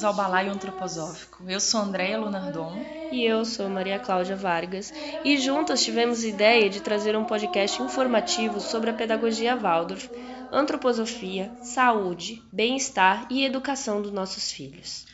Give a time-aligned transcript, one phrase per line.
[0.00, 1.44] Bem-vindos ao Balaio Antroposófico.
[1.46, 2.72] Eu sou Andréia Lunardon.
[3.12, 4.90] E eu sou Maria Cláudia Vargas.
[5.22, 10.08] E juntas tivemos ideia de trazer um podcast informativo sobre a pedagogia Waldorf,
[10.50, 15.04] antroposofia, saúde, bem-estar e educação dos nossos filhos.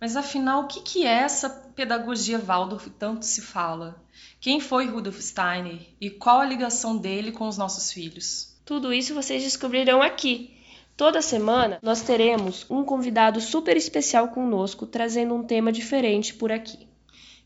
[0.00, 4.00] Mas afinal, o que é essa pedagogia Waldorf tanto se fala?
[4.40, 8.54] Quem foi Rudolf Steiner e qual a ligação dele com os nossos filhos?
[8.64, 10.55] Tudo isso vocês descobrirão aqui.
[10.96, 16.88] Toda semana nós teremos um convidado super especial conosco trazendo um tema diferente por aqui.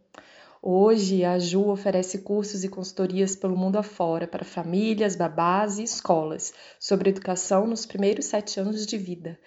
[0.60, 6.54] Hoje, a Ju oferece cursos e consultorias pelo mundo afora para famílias, babás e escolas
[6.78, 9.38] sobre educação nos primeiros sete anos de vida.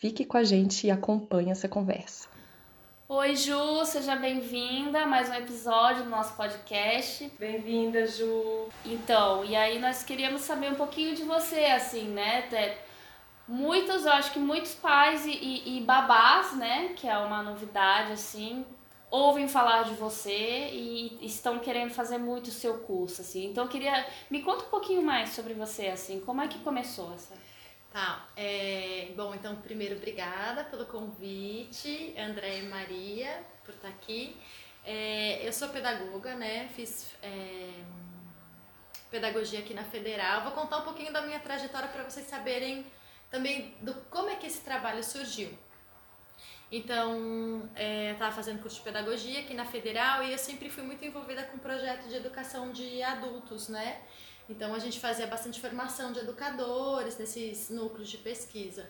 [0.00, 2.28] Fique com a gente e acompanhe essa conversa.
[3.08, 7.30] Oi, Ju, seja bem-vinda a mais um episódio do nosso podcast.
[7.38, 8.68] Bem-vinda, Ju.
[8.84, 12.42] Então, e aí nós queríamos saber um pouquinho de você, assim, né?
[13.46, 18.12] Muitos, eu acho que muitos pais e, e, e babás, né, que é uma novidade,
[18.12, 18.64] assim,
[19.10, 23.46] ouvem falar de você e estão querendo fazer muito o seu curso, assim.
[23.46, 24.06] Então, eu queria...
[24.30, 27.34] Me conta um pouquinho mais sobre você, assim, como é que começou essa...
[27.92, 34.36] Tá, é, bom, então primeiro obrigada pelo convite, André e Maria, por estar aqui.
[34.84, 36.68] É, eu sou pedagoga, né?
[36.74, 37.70] Fiz é,
[39.12, 40.42] pedagogia aqui na Federal.
[40.42, 42.84] Vou contar um pouquinho da minha trajetória para vocês saberem
[43.34, 45.50] também do como é que esse trabalho surgiu.
[46.70, 50.84] Então, é, eu estava fazendo curso de pedagogia aqui na Federal e eu sempre fui
[50.84, 54.02] muito envolvida com projeto de educação de adultos, né?
[54.48, 58.88] Então a gente fazia bastante formação de educadores nesses núcleos de pesquisa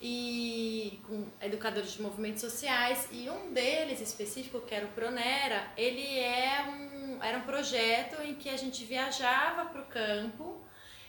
[0.00, 6.18] e com educadores de movimentos sociais e um deles específico que era o Pronera ele
[6.18, 10.63] é um era um projeto em que a gente viajava para o campo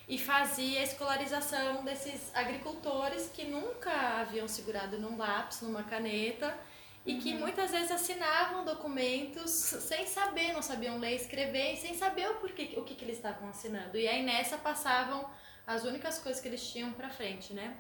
[0.08, 6.56] e fazia a escolarização desses agricultores que nunca haviam segurado num lápis numa caneta
[7.06, 7.40] e que uhum.
[7.40, 12.74] muitas vezes assinavam documentos sem saber, não sabiam ler e escrever, sem saber o porquê,
[12.78, 13.98] o que, que eles estavam assinando.
[13.98, 15.30] E aí nessa passavam
[15.66, 17.78] as únicas coisas que eles tinham para frente, né?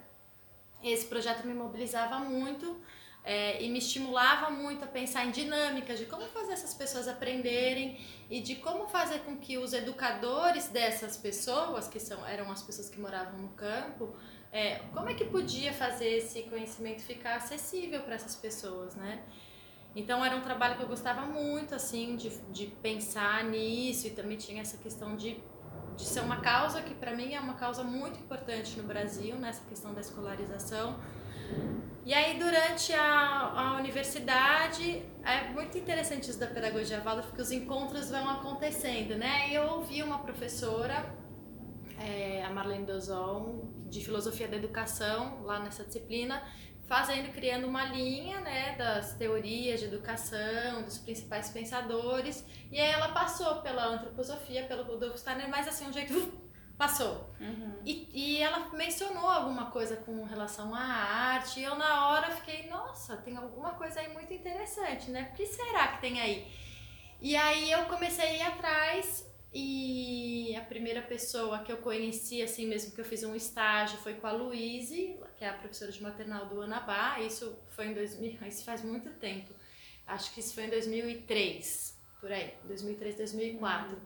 [0.84, 2.80] Esse projeto me mobilizava muito
[3.26, 8.00] é, e me estimulava muito a pensar em dinâmicas de como fazer essas pessoas aprenderem
[8.30, 12.88] e de como fazer com que os educadores dessas pessoas, que são, eram as pessoas
[12.88, 14.16] que moravam no campo,
[14.52, 19.24] é, como é que podia fazer esse conhecimento ficar acessível para essas pessoas, né?
[19.96, 24.38] Então era um trabalho que eu gostava muito, assim, de, de pensar nisso e também
[24.38, 25.42] tinha essa questão de,
[25.96, 29.64] de ser uma causa que para mim é uma causa muito importante no Brasil, nessa
[29.66, 31.00] questão da escolarização.
[32.06, 37.52] E aí durante a, a universidade, é muito interessante isso da pedagogia Waldorf, porque os
[37.52, 39.50] encontros vão acontecendo, né?
[39.52, 41.04] Eu ouvi uma professora
[42.00, 46.44] é, a Marlene Dozon, de Filosofia da Educação, lá nessa disciplina,
[46.88, 53.10] fazendo, criando uma linha né, das teorias de educação, dos principais pensadores, e aí ela
[53.10, 56.45] passou pela antroposofia, pelo Rudolf Steiner, mas assim, um jeito
[56.78, 57.34] passou.
[57.40, 57.80] Uhum.
[57.86, 62.68] E, e ela mencionou alguma coisa com relação à arte, e eu na hora fiquei,
[62.68, 65.30] nossa, tem alguma coisa aí muito interessante, né?
[65.32, 66.48] O que será que tem aí?
[67.22, 72.68] E aí eu comecei a ir atrás e a primeira pessoa que eu conheci, assim
[72.68, 76.04] mesmo que eu fiz um estágio, foi com a Luíse, que é a professora de
[76.04, 77.20] maternal do Anabá.
[77.22, 79.54] Isso foi em 2000, isso faz muito tempo.
[80.06, 83.96] Acho que isso foi em 2003, por aí, 2003, 2004.
[83.96, 84.02] Uhum.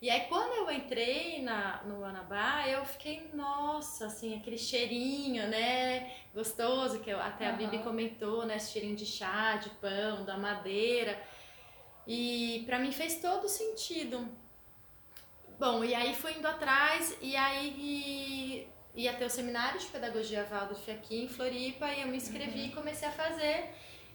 [0.00, 6.10] E aí quando eu entrei na, no Anabá, eu fiquei, nossa, assim, aquele cheirinho, né,
[6.34, 7.54] gostoso, que eu, até uhum.
[7.54, 11.20] a Bibi comentou, né, esse cheirinho de chá, de pão, da madeira.
[12.06, 14.26] E para mim fez todo sentido
[15.60, 20.90] Bom, e aí fui indo atrás, e aí ia ter o seminário de pedagogia Waldorf
[20.90, 22.66] aqui em Floripa, e eu me inscrevi uhum.
[22.68, 23.68] e comecei a fazer.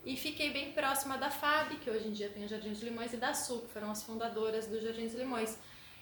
[0.03, 3.13] E fiquei bem próxima da FAB, que hoje em dia tem o Jardim dos Limões,
[3.13, 5.55] e da SU, que foram as fundadoras do Jardim dos Limões.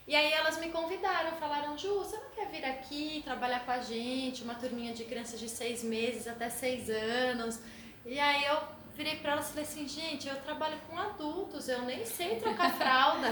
[0.05, 3.79] E aí elas me convidaram, falaram, Ju, você não quer vir aqui trabalhar com a
[3.79, 7.59] gente, uma turminha de crianças de seis meses até seis anos?
[8.05, 8.57] E aí eu
[8.95, 12.73] virei para elas e falei assim, gente, eu trabalho com adultos, eu nem sei trocar
[12.77, 13.29] fralda.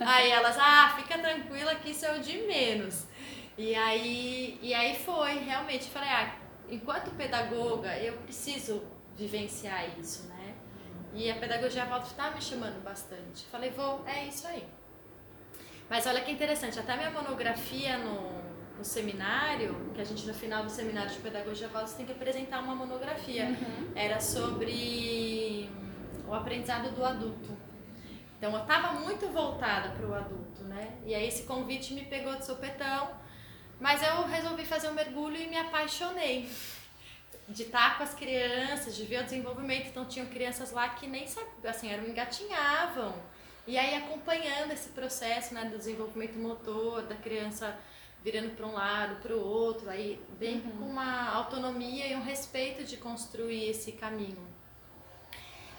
[0.00, 3.06] aí elas, ah, fica tranquila que isso é o de menos.
[3.58, 6.36] E aí, e aí foi, realmente, falei, ah,
[6.70, 8.82] enquanto pedagoga, eu preciso
[9.16, 10.54] vivenciar isso, né?
[11.14, 13.46] E a pedagogia Waldorf tá me chamando bastante.
[13.46, 14.62] Falei, vou, é isso aí.
[15.88, 18.42] Mas olha que interessante, até minha monografia no,
[18.76, 22.60] no seminário, que a gente no final do seminário de pedagogia Waldorf tem que apresentar
[22.60, 23.44] uma monografia.
[23.44, 23.92] Uhum.
[23.94, 25.70] Era sobre
[26.26, 27.56] o aprendizado do adulto.
[28.36, 30.92] Então eu estava muito voltada para o adulto, né?
[31.06, 33.08] E aí esse convite me pegou de sopetão,
[33.80, 36.50] mas eu resolvi fazer um mergulho e me apaixonei
[37.48, 39.86] de estar com as crianças, de ver o desenvolvimento.
[39.86, 43.14] Então tinham crianças lá que nem sabiam, assim, eram engatinhavam.
[43.66, 47.76] E aí acompanhando esse processo, né, do desenvolvimento motor, da criança
[48.22, 50.70] virando para um lado, para o outro, aí bem uhum.
[50.78, 54.46] com uma autonomia e um respeito de construir esse caminho.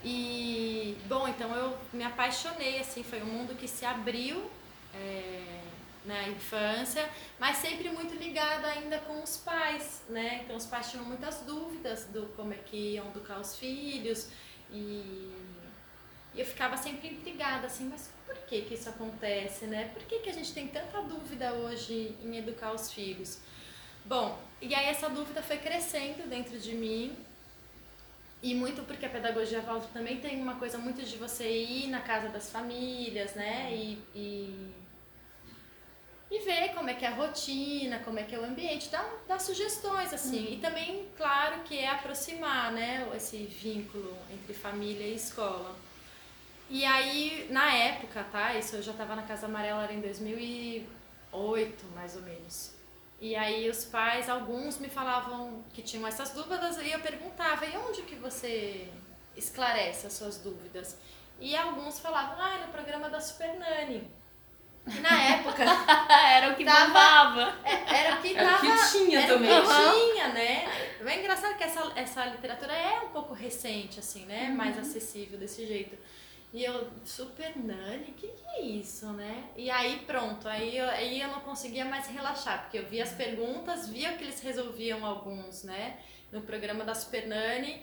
[0.04, 4.50] E, bom, então eu me apaixonei, assim, foi um mundo que se abriu
[4.94, 5.62] é,
[6.06, 10.42] na infância, mas sempre muito ligado ainda com os pais, né?
[10.44, 14.30] Então os pais tinham muitas dúvidas do como é que iam educar os filhos
[14.72, 15.32] e,
[16.38, 19.90] e eu ficava sempre intrigada, assim, mas por que que isso acontece, né?
[19.92, 23.40] Por que que a gente tem tanta dúvida hoje em educar os filhos?
[24.06, 27.18] Bom, e aí essa dúvida foi crescendo dentro de mim
[28.42, 32.02] e muito porque a pedagogia Waldorf também tem uma coisa muito de você ir na
[32.02, 33.74] casa das famílias, né?
[33.74, 34.74] E, e,
[36.30, 39.12] e ver como é que é a rotina, como é que é o ambiente, dar,
[39.28, 40.46] dar sugestões, assim.
[40.46, 40.54] Uhum.
[40.54, 43.10] E também, claro, que é aproximar, né?
[43.16, 45.87] Esse vínculo entre família e escola.
[46.70, 48.54] E aí, na época, tá?
[48.56, 52.76] Isso eu já estava na Casa Amarela, era em 2008, mais ou menos.
[53.20, 57.76] E aí os pais, alguns me falavam que tinham essas dúvidas e eu perguntava, e
[57.78, 58.88] onde que você
[59.36, 60.98] esclarece as suas dúvidas?
[61.40, 64.12] E alguns falavam, ah, no programa da Super Nani.
[64.88, 65.64] E na época.
[66.34, 68.48] era o que tava, é, Era o que tava.
[68.48, 69.60] Era o que tinha era também.
[69.60, 70.98] O que tinha, né?
[71.06, 74.48] É engraçado que essa, essa literatura é um pouco recente, assim, né?
[74.50, 74.56] Uhum.
[74.56, 75.98] Mais acessível desse jeito.
[76.54, 79.50] E eu, super nani, o que, que é isso, né?
[79.56, 83.12] E aí pronto, aí eu, aí eu não conseguia mais relaxar, porque eu via as
[83.12, 86.00] perguntas, via que eles resolviam alguns, né?
[86.32, 87.82] No programa da Super Nani,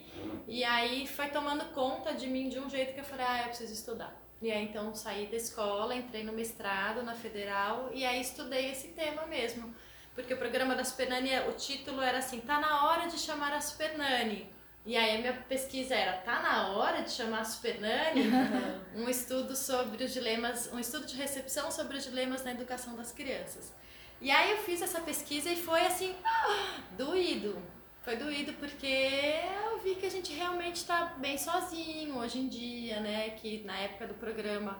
[0.48, 3.48] e aí foi tomando conta de mim de um jeito que eu falei, ah, eu
[3.48, 4.14] preciso estudar.
[4.40, 8.88] E aí então saí da escola, entrei no mestrado na Federal, e aí estudei esse
[8.88, 9.74] tema mesmo.
[10.14, 13.52] Porque o programa da Super Nani, o título era assim, tá na hora de chamar
[13.52, 14.54] a Super Nani
[14.86, 18.24] e aí a minha pesquisa era, tá na hora de chamar a Super Nani?
[18.94, 23.10] um estudo sobre os dilemas, um estudo de recepção sobre os dilemas na educação das
[23.10, 23.72] crianças.
[24.20, 26.14] E aí eu fiz essa pesquisa e foi assim,
[26.98, 27.56] doído.
[28.02, 33.00] Foi doído porque eu vi que a gente realmente está bem sozinho hoje em dia,
[33.00, 33.30] né?
[33.30, 34.78] Que na época do programa,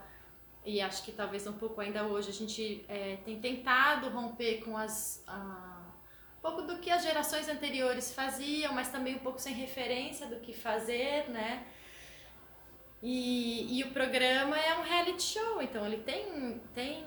[0.66, 4.76] e acho que talvez um pouco ainda hoje, a gente é, tem tentado romper com
[4.76, 5.24] as...
[5.26, 5.73] A,
[6.44, 10.52] pouco do que as gerações anteriores faziam, mas também um pouco sem referência do que
[10.52, 11.64] fazer, né?
[13.02, 17.02] E, e o programa é um reality show, então ele tem, tem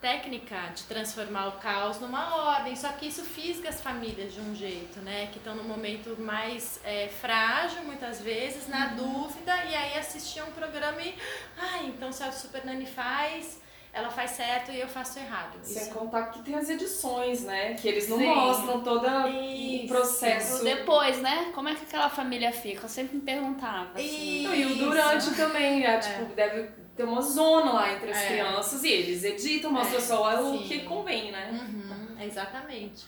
[0.00, 4.54] técnica de transformar o caos numa ordem, só que isso fisga as famílias de um
[4.54, 5.26] jeito, né?
[5.32, 8.96] Que estão no momento mais é, frágil, muitas vezes, na uhum.
[8.96, 11.16] dúvida, e aí assistiam um programa e.
[11.58, 13.60] Ah, então se a Super Nani faz,
[13.94, 15.56] ela faz certo e eu faço errado.
[15.62, 15.92] Sem Isso.
[15.92, 17.74] contar que tem as edições, né?
[17.74, 18.26] Que eles não Sim.
[18.26, 20.62] mostram todo o processo.
[20.62, 21.52] O depois, né?
[21.54, 22.86] Como é que aquela família fica?
[22.86, 23.92] Eu sempre me perguntava.
[23.94, 24.52] Assim.
[24.52, 26.34] E o durante também, é, tipo, é.
[26.34, 28.26] deve ter uma zona lá entre as é.
[28.26, 30.00] crianças e eles editam, mostram é.
[30.00, 31.50] só o que convém, né?
[31.52, 33.04] Uhum, exatamente.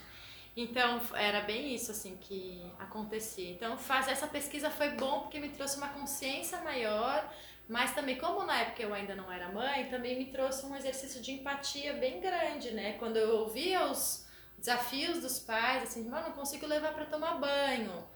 [0.57, 3.51] Então, era bem isso, assim, que acontecia.
[3.51, 7.29] Então, fazer essa pesquisa foi bom porque me trouxe uma consciência maior
[7.69, 11.21] mas também, como na época eu ainda não era mãe, também me trouxe um exercício
[11.21, 12.93] de empatia bem grande, né?
[12.99, 14.25] Quando eu ouvia os
[14.57, 18.07] desafios dos pais, assim, mano, não consigo levar para tomar banho.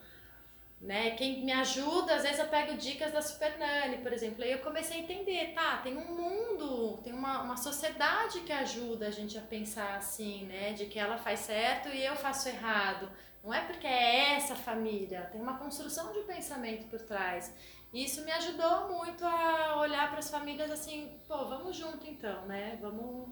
[0.80, 1.11] Né?
[1.11, 4.42] Quem me ajuda, às vezes eu pego dicas da Super Nani, por exemplo.
[4.42, 9.09] Aí eu comecei a entender, tá, tem um mundo, tem uma, uma sociedade que ajuda
[9.09, 10.73] a gente a pensar assim, né?
[10.73, 13.11] De que ela faz certo e eu faço errado.
[13.42, 17.52] Não é porque é essa família, tem uma construção de pensamento por trás.
[17.93, 22.47] E isso me ajudou muito a olhar para as famílias assim, pô, vamos junto então,
[22.47, 22.79] né?
[22.81, 23.29] Vamos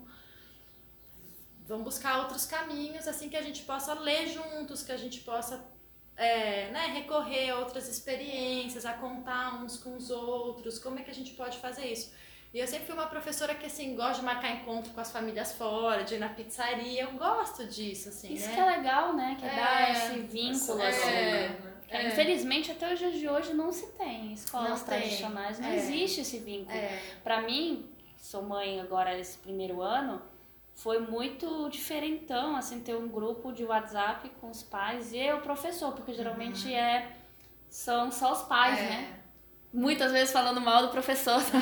[1.66, 5.62] vamos buscar outros caminhos assim que a gente possa ler juntos, que a gente possa
[6.16, 11.10] é, né, recorrer a outras experiências, a contar uns com os outros, como é que
[11.10, 12.12] a gente pode fazer isso.
[12.52, 15.52] E eu sempre fui uma professora que, assim, gosta de marcar encontro com as famílias
[15.52, 18.54] fora, de ir na pizzaria, eu gosto disso, assim, Isso né?
[18.54, 19.36] que é legal, né?
[19.38, 21.08] Que é, é dar esse vínculo, é, assim.
[21.08, 21.77] É.
[21.90, 22.08] É.
[22.08, 25.66] Infelizmente, até os dias de hoje não se tem escolas não tradicionais, tem.
[25.66, 25.76] não é.
[25.76, 26.76] existe esse vínculo.
[26.76, 27.00] É.
[27.24, 30.20] Para mim, sou mãe agora esse primeiro ano,
[30.74, 35.92] foi muito diferentão, assim, ter um grupo de WhatsApp com os pais e o professor,
[35.92, 36.74] porque geralmente uhum.
[36.76, 37.12] é,
[37.68, 38.82] são só os pais, é.
[38.82, 39.17] né?
[39.72, 41.42] Muitas vezes falando mal do professor.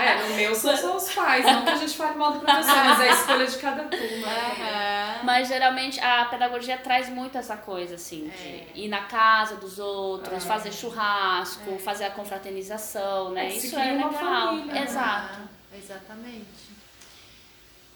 [0.00, 2.76] é, no meu são só os pais, não que a gente fale mal do professor,
[2.84, 4.26] mas é a escolha de cada turma.
[4.26, 5.20] Né?
[5.24, 8.72] Mas geralmente a pedagogia traz muito essa coisa, assim, é.
[8.74, 10.46] de ir na casa dos outros, é.
[10.46, 11.78] fazer churrasco, é.
[11.78, 13.46] fazer a confraternização, né?
[13.46, 14.12] É, Isso é legal.
[14.12, 14.82] Família, né?
[14.84, 15.38] Exato.
[15.76, 16.72] exatamente.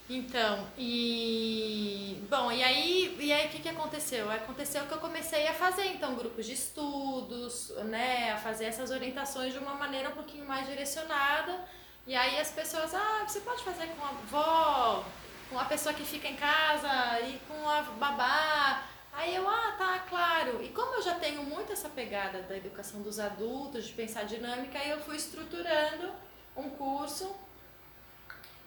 [0.09, 4.31] Então, e bom, e aí, e aí o que, que aconteceu?
[4.31, 9.53] Aconteceu que eu comecei a fazer então grupos de estudos, né, a fazer essas orientações
[9.53, 11.59] de uma maneira um pouquinho mais direcionada.
[12.07, 15.05] E aí as pessoas, ah, você pode fazer com a avó,
[15.51, 18.85] com a pessoa que fica em casa e com a babá.
[19.13, 20.63] Aí eu, ah, tá, claro.
[20.63, 24.79] E como eu já tenho muito essa pegada da educação dos adultos, de pensar dinâmica,
[24.79, 26.13] aí eu fui estruturando
[26.57, 27.35] um curso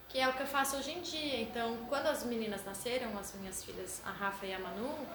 [0.10, 1.42] que é o que eu faço hoje em dia.
[1.42, 5.08] Então, quando as meninas nasceram, as minhas filhas, a Rafa e a Manu,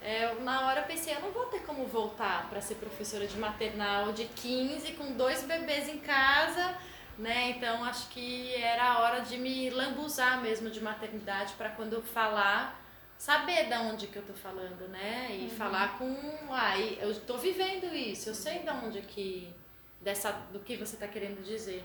[0.00, 3.36] é, na hora eu pensei, eu não vou ter como voltar para ser professora de
[3.36, 6.76] maternal de 15 com dois bebês em casa,
[7.18, 7.50] né?
[7.50, 12.02] Então, acho que era a hora de me lambuzar mesmo de maternidade para quando eu
[12.02, 12.80] falar
[13.18, 15.30] saber da onde que eu tô falando, né?
[15.32, 15.50] E uhum.
[15.50, 16.16] falar com,
[16.52, 19.52] ah, eu tô vivendo isso, eu sei da onde que
[20.00, 21.84] dessa do que você tá querendo dizer.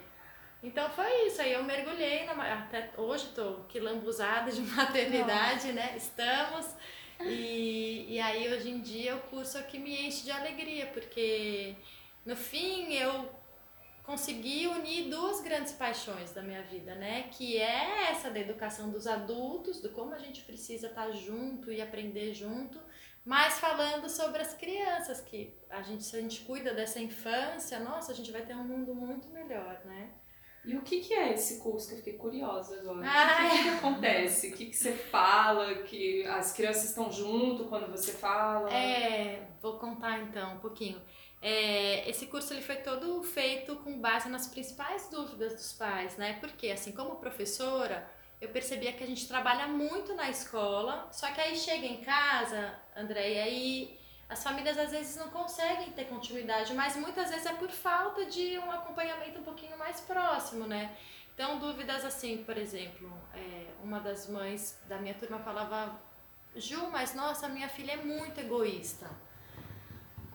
[0.63, 5.73] Então foi isso, aí eu mergulhei, na, até hoje estou quilambuzada de maternidade, Nossa.
[5.73, 5.93] né?
[5.97, 6.75] Estamos.
[7.19, 11.75] E, e aí hoje em dia o curso é que me enche de alegria, porque
[12.25, 13.29] no fim eu
[14.03, 17.23] consegui unir duas grandes paixões da minha vida, né?
[17.31, 21.81] Que é essa da educação dos adultos, do como a gente precisa estar junto e
[21.81, 22.79] aprender junto,
[23.25, 28.11] mas falando sobre as crianças, que a gente, se a gente cuida dessa infância, nossa,
[28.11, 30.09] a gente vai ter um mundo muito melhor, né?
[30.65, 32.99] E o que, que é esse curso que eu fiquei curiosa agora?
[32.99, 34.47] O que, que, que, acontece?
[34.47, 35.75] O que, que você fala?
[35.83, 38.73] Que as crianças estão junto quando você fala?
[38.73, 41.01] É, vou contar então um pouquinho.
[41.41, 46.37] É, esse curso ele foi todo feito com base nas principais dúvidas dos pais, né?
[46.39, 51.41] Porque, assim, como professora, eu percebia que a gente trabalha muito na escola, só que
[51.41, 53.99] aí chega em casa, André, e aí
[54.33, 58.57] as famílias às vezes não conseguem ter continuidade, mas muitas vezes é por falta de
[58.57, 60.97] um acompanhamento um pouquinho mais próximo, né?
[61.33, 65.99] Então, dúvidas assim, por exemplo, é, uma das mães da minha turma falava:
[66.55, 69.07] Ju, mas nossa, minha filha é muito egoísta.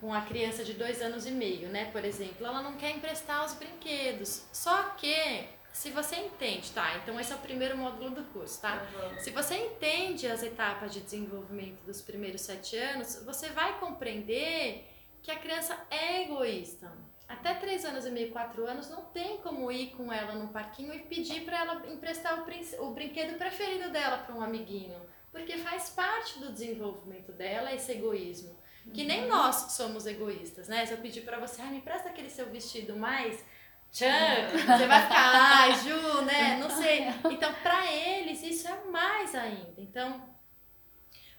[0.00, 1.90] Com a criança de dois anos e meio, né?
[1.90, 4.44] Por exemplo, ela não quer emprestar os brinquedos.
[4.52, 6.96] Só que se você entende, tá?
[6.96, 8.86] Então esse é o primeiro módulo do curso, tá?
[8.94, 9.18] Uhum.
[9.20, 14.88] Se você entende as etapas de desenvolvimento dos primeiros sete anos, você vai compreender
[15.22, 16.90] que a criança é egoísta.
[17.28, 20.94] Até três anos e meio, quatro anos, não tem como ir com ela no parquinho
[20.94, 24.98] e pedir para ela emprestar o, o brinquedo preferido dela para um amiguinho,
[25.30, 28.58] porque faz parte do desenvolvimento dela esse egoísmo.
[28.94, 29.28] Que nem uhum.
[29.28, 30.86] nós somos egoístas, né?
[30.86, 33.44] Se eu pedir para você, ah, me empresta aquele seu vestido mais
[33.90, 36.56] Tchan, você vai ficar, ai, Ju, né?
[36.58, 37.06] Não sei.
[37.30, 39.74] Então, para eles, isso é mais ainda.
[39.78, 40.22] Então,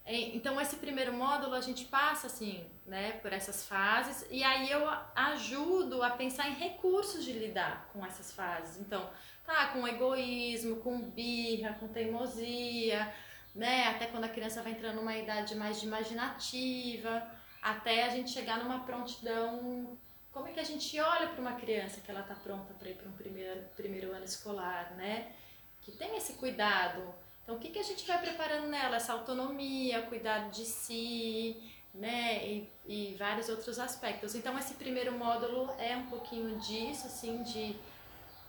[0.10, 4.72] é, então, esse primeiro módulo a gente passa assim, né, por essas fases, e aí
[4.72, 8.80] eu ajudo a pensar em recursos de lidar com essas fases.
[8.80, 9.08] Então,
[9.46, 13.14] tá, com egoísmo, com birra, com teimosia,
[13.54, 17.28] né, até quando a criança vai entrando numa idade mais imaginativa,
[17.62, 19.96] até a gente chegar numa prontidão
[20.32, 22.96] como é que a gente olha para uma criança que ela está pronta para ir
[22.96, 25.32] para um primeiro, primeiro ano escolar, né?
[25.82, 27.02] Que tem esse cuidado.
[27.44, 28.98] Então, o que, que a gente vai preparando nela?
[28.98, 31.58] Essa autonomia, cuidado de si,
[31.94, 32.46] né?
[32.46, 34.36] E, e vários outros aspectos.
[34.36, 37.76] Então, esse primeiro módulo é um pouquinho disso, assim, de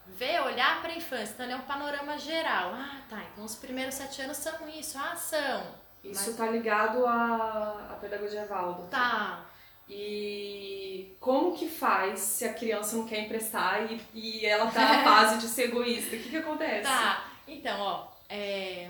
[0.07, 1.33] ver, olhar para a infância.
[1.33, 2.75] Então, é um panorama geral.
[2.75, 3.23] Ah, tá.
[3.33, 4.99] Então, os primeiros sete anos são isso.
[4.99, 5.81] Ah, são.
[6.05, 8.87] Isso está ligado à, à pedagogia Valdo.
[8.89, 9.47] Tá.
[9.91, 15.03] E como que faz se a criança não quer emprestar e, e ela tá na
[15.05, 16.15] fase de ser egoísta?
[16.15, 16.85] O que que acontece?
[16.85, 18.89] Tá, então, ó, é...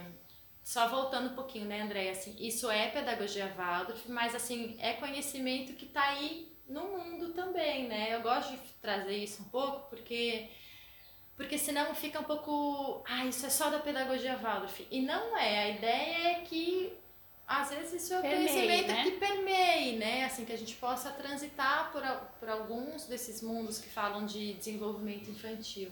[0.62, 2.10] só voltando um pouquinho, né, André?
[2.10, 7.88] Assim, isso é pedagogia Waldorf, mas assim, é conhecimento que tá aí no mundo também,
[7.88, 8.14] né?
[8.14, 10.48] Eu gosto de trazer isso um pouco porque
[11.40, 14.86] porque senão fica um pouco, ah, isso é só da pedagogia Waldorf.
[14.90, 16.92] E não é, a ideia é que
[17.50, 19.02] às vezes isso é o conhecimento né?
[19.02, 20.24] que permeie, né?
[20.24, 22.00] Assim, que a gente possa transitar por,
[22.38, 25.90] por alguns desses mundos que falam de desenvolvimento infantil.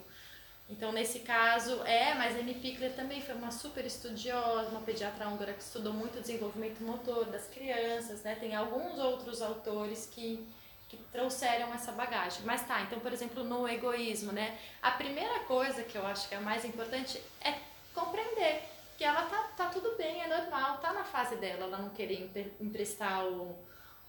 [0.69, 5.27] Então, nesse caso, é, mas a Amy Pickler também foi uma super estudiosa, uma pediatra
[5.27, 8.35] húngara que estudou muito o desenvolvimento motor das crianças, né?
[8.35, 10.47] Tem alguns outros autores que,
[10.87, 12.43] que trouxeram essa bagagem.
[12.45, 14.57] Mas tá, então, por exemplo, no egoísmo, né?
[14.81, 17.53] A primeira coisa que eu acho que é mais importante é
[17.93, 21.89] compreender que ela tá, tá tudo bem, é normal, tá na fase dela, ela não
[21.91, 22.29] querer
[22.59, 23.57] emprestar o,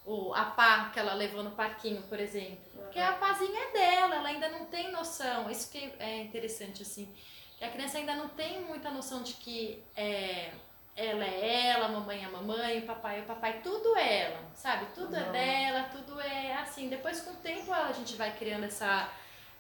[0.05, 2.59] o, a pá que ela levou no parquinho, por exemplo.
[2.75, 5.49] Porque a pazinha é dela, ela ainda não tem noção.
[5.49, 7.09] Isso que é interessante, assim.
[7.57, 10.51] Que a criança ainda não tem muita noção de que é,
[10.97, 14.23] ela é ela, a mamãe é a mamãe, o papai é o papai, tudo é
[14.23, 14.87] ela, sabe?
[14.93, 16.89] Tudo é dela, tudo é assim.
[16.89, 19.09] Depois, com o tempo, a gente vai criando essa.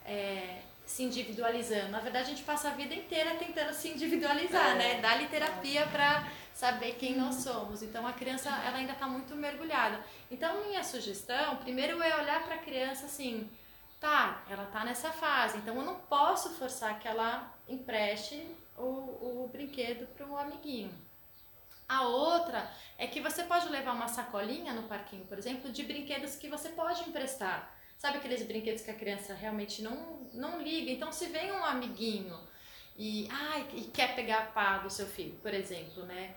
[0.04, 1.92] É, se individualizando.
[1.92, 4.74] Na verdade, a gente passa a vida inteira tentando se individualizar, é.
[4.74, 5.00] né?
[5.00, 7.80] Dar-lhe terapia para saber quem nós somos.
[7.80, 10.04] Então, a criança ela ainda está muito mergulhada.
[10.28, 13.48] Então, minha sugestão, primeiro é olhar para a criança assim,
[14.00, 18.44] tá, ela está nessa fase, então eu não posso forçar que ela empreste
[18.76, 20.92] o, o brinquedo para um amiguinho.
[21.88, 22.68] A outra
[22.98, 26.70] é que você pode levar uma sacolinha no parquinho, por exemplo, de brinquedos que você
[26.70, 27.79] pode emprestar.
[28.00, 30.90] Sabe aqueles brinquedos que a criança realmente não, não liga?
[30.90, 32.34] Então, se vem um amiguinho
[32.96, 36.34] e, ai, e quer pegar a pá do seu filho, por exemplo, né?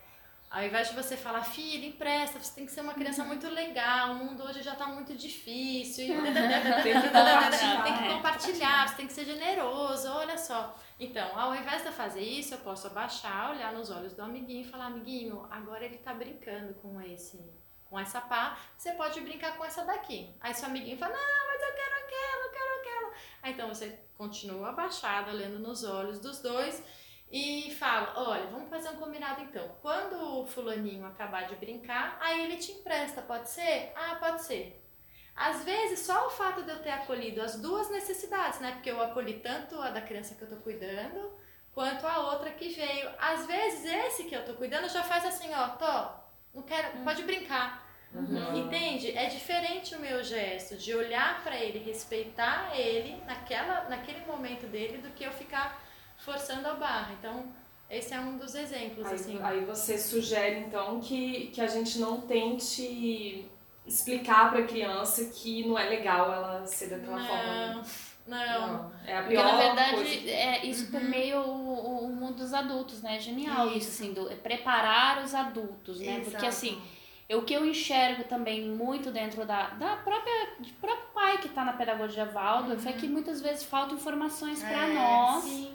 [0.52, 4.12] Ao invés de você falar, filho, empresta, você tem que ser uma criança muito legal,
[4.12, 6.08] o mundo hoje já está muito difícil.
[6.84, 10.78] tem que compartilhar, tem que compartilhar você tem que ser generoso, olha só.
[11.00, 14.64] Então, ao invés de eu fazer isso, eu posso abaixar, olhar nos olhos do amiguinho
[14.64, 17.63] e falar, amiguinho, agora ele está brincando com esse
[17.94, 20.36] com essa pá, você pode brincar com essa daqui.
[20.42, 23.14] Aí seu amiguinho fala, não, mas eu quero aquela, eu quero aquela.
[23.44, 26.84] Aí então você continua abaixado, olhando nos olhos dos dois
[27.32, 29.70] e fala: Olha, vamos fazer um combinado então.
[29.80, 33.94] Quando o fulaninho acabar de brincar, aí ele te empresta, pode ser?
[33.96, 34.84] Ah, pode ser.
[35.36, 38.72] Às vezes, só o fato de eu ter acolhido as duas necessidades, né?
[38.72, 41.32] Porque eu acolhi tanto a da criança que eu tô cuidando,
[41.72, 43.12] quanto a outra que veio.
[43.20, 47.04] Às vezes, esse que eu tô cuidando já faz assim: Ó, tô, não quero, hum.
[47.04, 47.83] pode brincar.
[48.14, 48.66] Uhum.
[48.66, 49.12] Entende?
[49.18, 55.00] É diferente o meu gesto de olhar para ele, respeitar ele naquela, naquele momento dele,
[55.00, 55.84] do que eu ficar
[56.18, 57.14] forçando a barra.
[57.20, 57.46] Então,
[57.90, 59.08] esse é um dos exemplos.
[59.08, 59.40] Aí, assim.
[59.42, 63.50] aí você sugere, então, que, que a gente não tente
[63.86, 67.86] explicar para a criança que não é legal ela ser daquela não, forma.
[68.26, 68.78] Não.
[68.78, 68.92] não.
[69.06, 70.30] É a pior Porque, na verdade, coisa.
[70.30, 70.92] é, isso uhum.
[70.92, 73.18] permeia o, o, mundo dos adultos, né?
[73.18, 76.20] É genial isso, isso assim, do, é preparar os adultos, né?
[76.20, 76.32] Exato.
[76.32, 76.82] Porque, assim,
[77.32, 81.64] o que eu enxergo também muito dentro da, da própria de próprio pai que está
[81.64, 82.90] na pedagogia Waldorf uhum.
[82.90, 85.74] é que muitas vezes faltam informações para é, nós sim.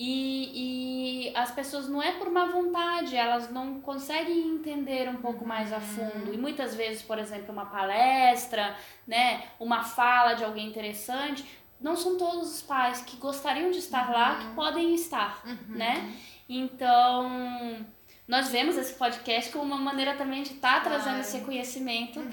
[0.00, 5.44] E, e as pessoas não é por má vontade, elas não conseguem entender um pouco
[5.44, 6.32] mais a fundo.
[6.32, 11.44] E muitas vezes, por exemplo, uma palestra, né, uma fala de alguém interessante,
[11.80, 14.12] não são todos os pais que gostariam de estar uhum.
[14.12, 15.76] lá que podem estar, uhum.
[15.76, 16.14] né?
[16.48, 17.84] Então,
[18.28, 22.28] nós vemos esse podcast como uma maneira também de estar tá trazendo esse conhecimento uhum.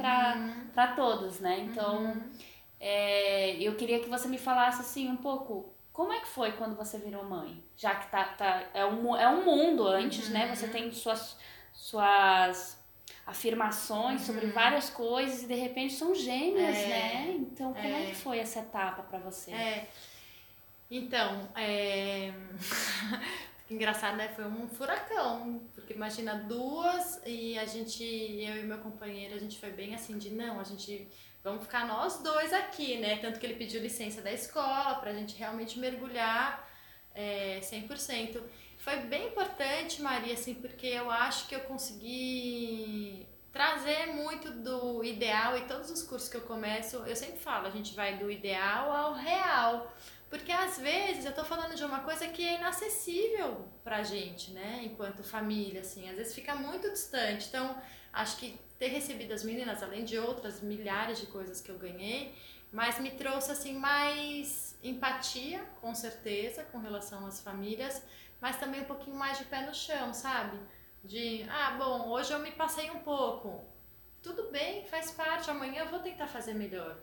[0.74, 1.62] para todos, né?
[1.62, 2.22] Então, uhum.
[2.82, 6.76] é, eu queria que você me falasse assim um pouco como é que foi quando
[6.76, 7.64] você virou mãe?
[7.78, 10.34] Já que tá, tá é, um, é um mundo antes, uhum.
[10.34, 10.54] né?
[10.54, 11.38] Você tem suas,
[11.74, 12.78] suas
[13.26, 14.34] afirmações uhum.
[14.34, 17.36] sobre várias coisas e de repente são gêmeas, é, né?
[17.40, 19.52] Então, como é, é que foi essa etapa para você?
[19.52, 19.88] É.
[20.92, 22.34] Então, é...
[23.70, 24.30] engraçado, né?
[24.30, 29.60] Foi um furacão, porque imagina duas e a gente, eu e meu companheiro, a gente
[29.60, 31.08] foi bem assim de não, a gente
[31.44, 33.18] vamos ficar nós dois aqui, né?
[33.18, 36.68] Tanto que ele pediu licença da escola para a gente realmente mergulhar
[37.14, 38.42] é, 100%.
[38.78, 45.58] Foi bem importante, Maria, assim, porque eu acho que eu consegui trazer muito do ideal
[45.58, 48.92] e todos os cursos que eu começo, eu sempre falo, a gente vai do ideal
[48.92, 49.96] ao real.
[50.30, 54.82] Porque às vezes eu tô falando de uma coisa que é inacessível pra gente, né?
[54.84, 57.48] Enquanto família, assim, às vezes fica muito distante.
[57.48, 57.76] Então,
[58.12, 62.36] acho que ter recebido as meninas, além de outras milhares de coisas que eu ganhei,
[62.72, 68.04] mas me trouxe assim mais empatia, com certeza, com relação às famílias,
[68.42, 70.60] mas também um pouquinho mais de pé no chão, sabe?
[71.04, 73.64] De, ah, bom, hoje eu me passei um pouco.
[74.22, 76.98] Tudo bem, faz parte, amanhã eu vou tentar fazer melhor.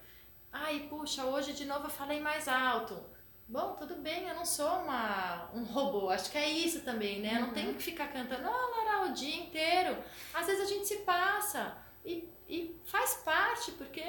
[0.52, 3.02] Ai, puxa, hoje de novo eu falei mais alto.
[3.48, 6.10] Bom, tudo bem, eu não sou uma, um robô.
[6.10, 7.34] Acho que é isso também, né?
[7.34, 7.54] Eu não uhum.
[7.54, 9.96] tenho que ficar cantando, oh, Lara, o dia inteiro.
[10.32, 14.02] Às vezes a gente se passa e, e faz parte, porque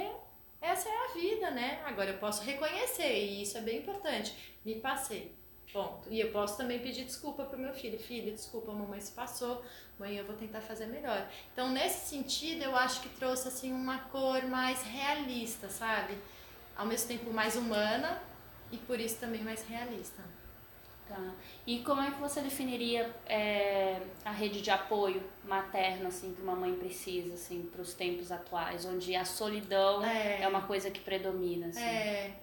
[0.61, 1.81] essa é a vida, né?
[1.85, 4.55] Agora eu posso reconhecer, e isso é bem importante.
[4.63, 5.35] Me passei.
[5.73, 6.07] Ponto.
[6.09, 7.97] E eu posso também pedir desculpa pro meu filho.
[7.97, 9.63] Filho, desculpa, mamãe se passou.
[9.99, 11.27] Amanhã eu vou tentar fazer melhor.
[11.51, 16.15] Então, nesse sentido, eu acho que trouxe assim uma cor mais realista, sabe?
[16.75, 18.21] Ao mesmo tempo mais humana,
[18.71, 20.23] e por isso também mais realista.
[21.07, 21.33] Tá.
[21.67, 26.55] E como é que você definiria é, a rede de apoio materno assim que uma
[26.55, 31.01] mãe precisa assim para os tempos atuais, onde a solidão é, é uma coisa que
[31.01, 31.67] predomina?
[31.67, 31.83] Assim?
[31.83, 32.35] É,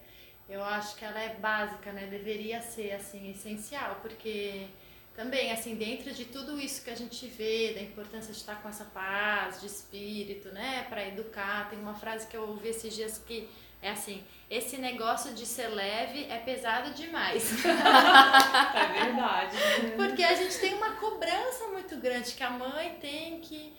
[0.47, 2.05] eu acho que ela é básica, né?
[2.05, 4.67] Deveria ser assim essencial, porque
[5.15, 8.69] também, assim, dentro de tudo isso que a gente vê, da importância de estar com
[8.69, 13.17] essa paz de espírito, né, para educar, tem uma frase que eu ouvi esses dias
[13.17, 13.49] que
[13.81, 17.51] é assim: esse negócio de ser leve é pesado demais.
[17.65, 19.57] é verdade.
[19.95, 23.73] Porque a gente tem uma cobrança muito grande que a mãe tem que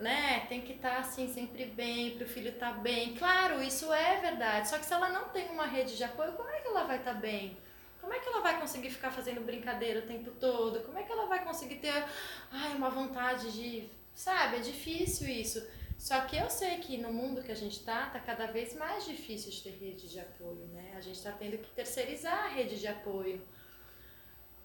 [0.00, 3.14] né, tem que estar tá, assim sempre bem, para o filho estar tá bem.
[3.14, 4.68] Claro, isso é verdade.
[4.68, 6.98] Só que se ela não tem uma rede de apoio, como é que ela vai
[6.98, 7.56] estar tá bem?
[8.00, 10.80] Como é que ela vai conseguir ficar fazendo brincadeira o tempo todo?
[10.80, 12.04] Como é que ela vai conseguir ter
[12.50, 13.88] ai, uma vontade de.
[14.14, 15.64] Sabe, é difícil isso.
[15.98, 19.04] Só que eu sei que no mundo que a gente está, está cada vez mais
[19.04, 20.94] difícil de ter rede de apoio, né?
[20.96, 23.44] A gente está tendo que terceirizar a rede de apoio.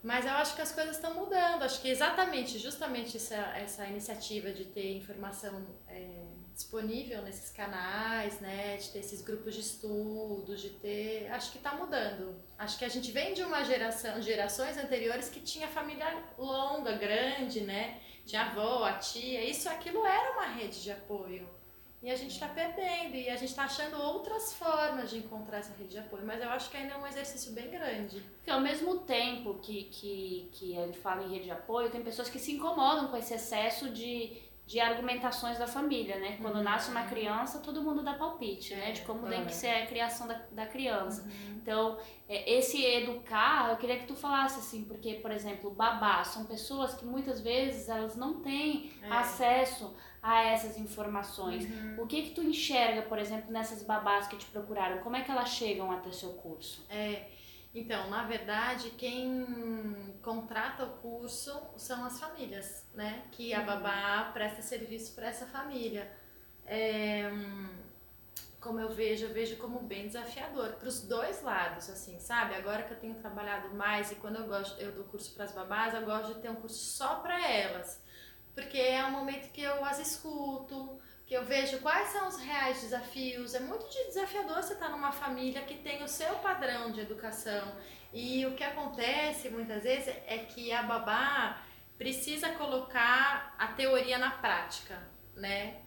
[0.03, 1.63] Mas eu acho que as coisas estão mudando.
[1.63, 8.77] Acho que exatamente, justamente essa, essa iniciativa de ter informação é, disponível nesses canais, né,
[8.77, 12.35] de ter esses grupos de estudos, de ter, acho que está mudando.
[12.59, 17.61] Acho que a gente vem de uma geração, gerações anteriores que tinha família longa, grande,
[17.61, 21.47] né, tinha avó, a tia, isso, aquilo era uma rede de apoio.
[22.01, 25.73] E a gente está perdendo, e a gente está achando outras formas de encontrar essa
[25.73, 28.19] rede de apoio, mas eu acho que ainda é um exercício bem grande.
[28.19, 32.29] Porque ao mesmo tempo que, que, que gente fala em rede de apoio, tem pessoas
[32.29, 36.37] que se incomodam com esse excesso de, de argumentações da família, né?
[36.41, 36.63] Quando uhum.
[36.63, 38.91] nasce uma criança, todo mundo dá palpite, né?
[38.91, 41.23] De como tem que ser a criação da, da criança.
[41.23, 41.57] Uhum.
[41.57, 41.97] Então,
[42.29, 46.93] é, esse educar, eu queria que tu falasse assim, porque, por exemplo, babá, são pessoas
[46.93, 49.09] que muitas vezes elas não têm é.
[49.09, 51.65] acesso a essas informações.
[51.65, 51.97] Uhum.
[52.01, 54.99] O que que tu enxerga, por exemplo, nessas babás que te procuraram?
[54.99, 56.85] Como é que elas chegam até seu curso?
[56.89, 57.27] É,
[57.73, 63.25] então, na verdade, quem contrata o curso são as famílias, né?
[63.31, 63.65] Que a uhum.
[63.65, 66.11] babá presta serviço para essa família.
[66.65, 67.29] É,
[68.59, 72.55] como eu vejo, eu vejo como bem desafiador para os dois lados, assim, sabe?
[72.55, 75.51] Agora que eu tenho trabalhado mais e quando eu gosto, eu dou curso para as
[75.51, 78.01] babás, eu gosto de ter um curso só para elas
[78.53, 80.99] porque é um momento que eu as escuto,
[81.33, 83.53] eu vejo quais são os reais desafios.
[83.53, 87.75] É muito desafiador você estar numa família que tem o seu padrão de educação.
[88.13, 91.61] E o que acontece muitas vezes é que a babá
[91.97, 95.01] precisa colocar a teoria na prática,
[95.35, 95.81] né?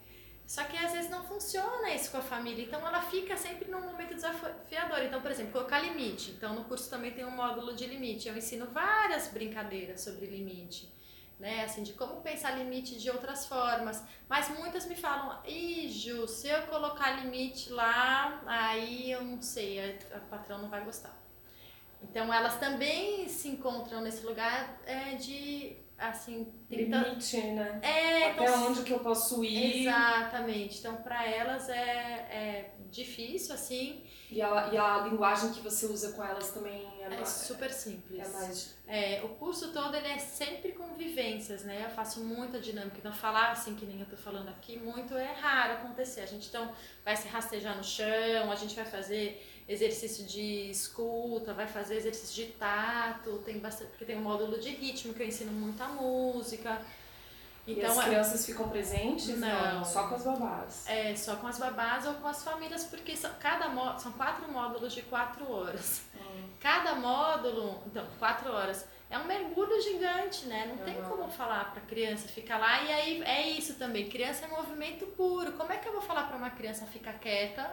[0.47, 3.81] Só que às vezes não funciona isso com a família, então ela fica sempre num
[3.81, 5.03] momento desafiador.
[5.03, 6.31] Então, por exemplo, colocar limite.
[6.31, 8.29] Então, no curso também tem um módulo de limite.
[8.29, 10.96] Eu ensino várias brincadeiras sobre limite
[11.38, 11.64] né?
[11.64, 14.03] Assim, de como pensar limite de outras formas.
[14.29, 19.81] Mas muitas me falam, ih, Ju, se eu colocar limite lá, aí eu não sei,
[19.81, 21.26] a, a patrão não vai gostar.
[22.11, 26.99] Então elas também se encontram nesse lugar é, de assim tenta...
[26.99, 27.81] limite, né?
[27.83, 29.83] É, até então, onde que eu posso ir?
[29.83, 30.79] Exatamente.
[30.79, 31.75] Então para elas é,
[32.31, 34.03] é difícil assim.
[34.31, 37.73] E a, e a linguagem que você usa com elas também é, é mais, super
[37.73, 38.27] simples.
[38.27, 38.77] É mais...
[38.87, 41.85] É, o curso todo ele é sempre convivências, né?
[41.85, 42.97] Eu faço muita dinâmica.
[42.99, 46.23] Então, falar assim que nem eu tô falando aqui, muito é raro acontecer.
[46.23, 46.73] A gente então
[47.05, 52.47] vai se rastejar no chão, a gente vai fazer exercício de escuta, vai fazer exercício
[52.47, 56.81] de tato, tem bastante, porque tem um módulo de ritmo que eu ensino muita música.
[57.67, 59.27] Então, e as é crianças ficam presentes?
[59.39, 59.75] Não.
[59.75, 59.85] não.
[59.85, 60.85] Só com as babás?
[60.87, 64.95] É, só com as babás ou com as famílias, porque são, cada são quatro módulos
[64.95, 66.03] de quatro horas.
[66.15, 66.49] Hum.
[66.61, 70.67] Cada módulo, então, quatro horas, é um mergulho gigante, né?
[70.67, 70.85] Não uhum.
[70.85, 72.85] tem como falar para criança ficar lá.
[72.85, 75.53] E aí é isso também, criança é movimento puro.
[75.55, 77.69] Como é que eu vou falar para uma criança ficar quieta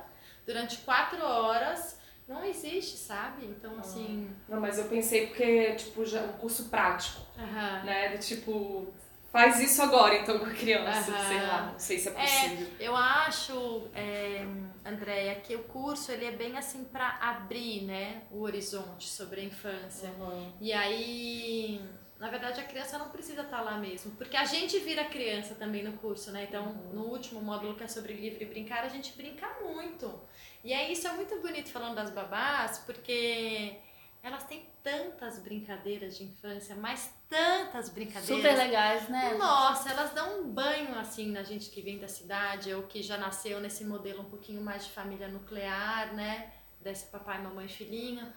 [0.46, 2.00] durante quatro horas?
[2.28, 3.46] Não existe, sabe?
[3.46, 4.34] Então, assim.
[4.48, 7.22] Não, mas eu pensei porque, tipo, já um curso prático.
[7.38, 7.84] Uhum.
[7.86, 8.16] Né?
[8.16, 8.94] De tipo,
[9.34, 11.28] Faz isso agora, então, com a criança, uhum.
[11.28, 12.68] sei lá, não sei se é possível.
[12.80, 14.46] É, eu acho, é,
[14.86, 19.44] Andréia, que o curso ele é bem assim para abrir, né, o horizonte sobre a
[19.44, 20.10] infância.
[20.20, 20.54] Uhum.
[20.62, 21.82] E aí,
[22.20, 25.56] na verdade, a criança não precisa estar tá lá mesmo, porque a gente vira criança
[25.56, 26.46] também no curso, né?
[26.48, 26.94] Então, uhum.
[26.94, 30.14] no último módulo que é sobre livre brincar, a gente brinca muito.
[30.64, 33.76] E aí, isso é muito bonito falando das babás, porque
[34.24, 38.28] elas têm tantas brincadeiras de infância, mas tantas brincadeiras.
[38.28, 39.34] Super legais, né?
[39.34, 43.18] Nossa, elas dão um banho assim na gente que vem da cidade ou que já
[43.18, 46.54] nasceu nesse modelo um pouquinho mais de família nuclear, né?
[46.80, 48.32] Desse papai, mamãe, filhinho.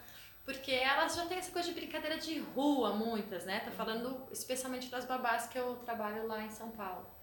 [0.45, 3.61] Porque elas já têm essa coisa de brincadeira de rua, muitas, né?
[3.61, 7.16] Tô falando especialmente das babás que eu trabalho lá em São Paulo.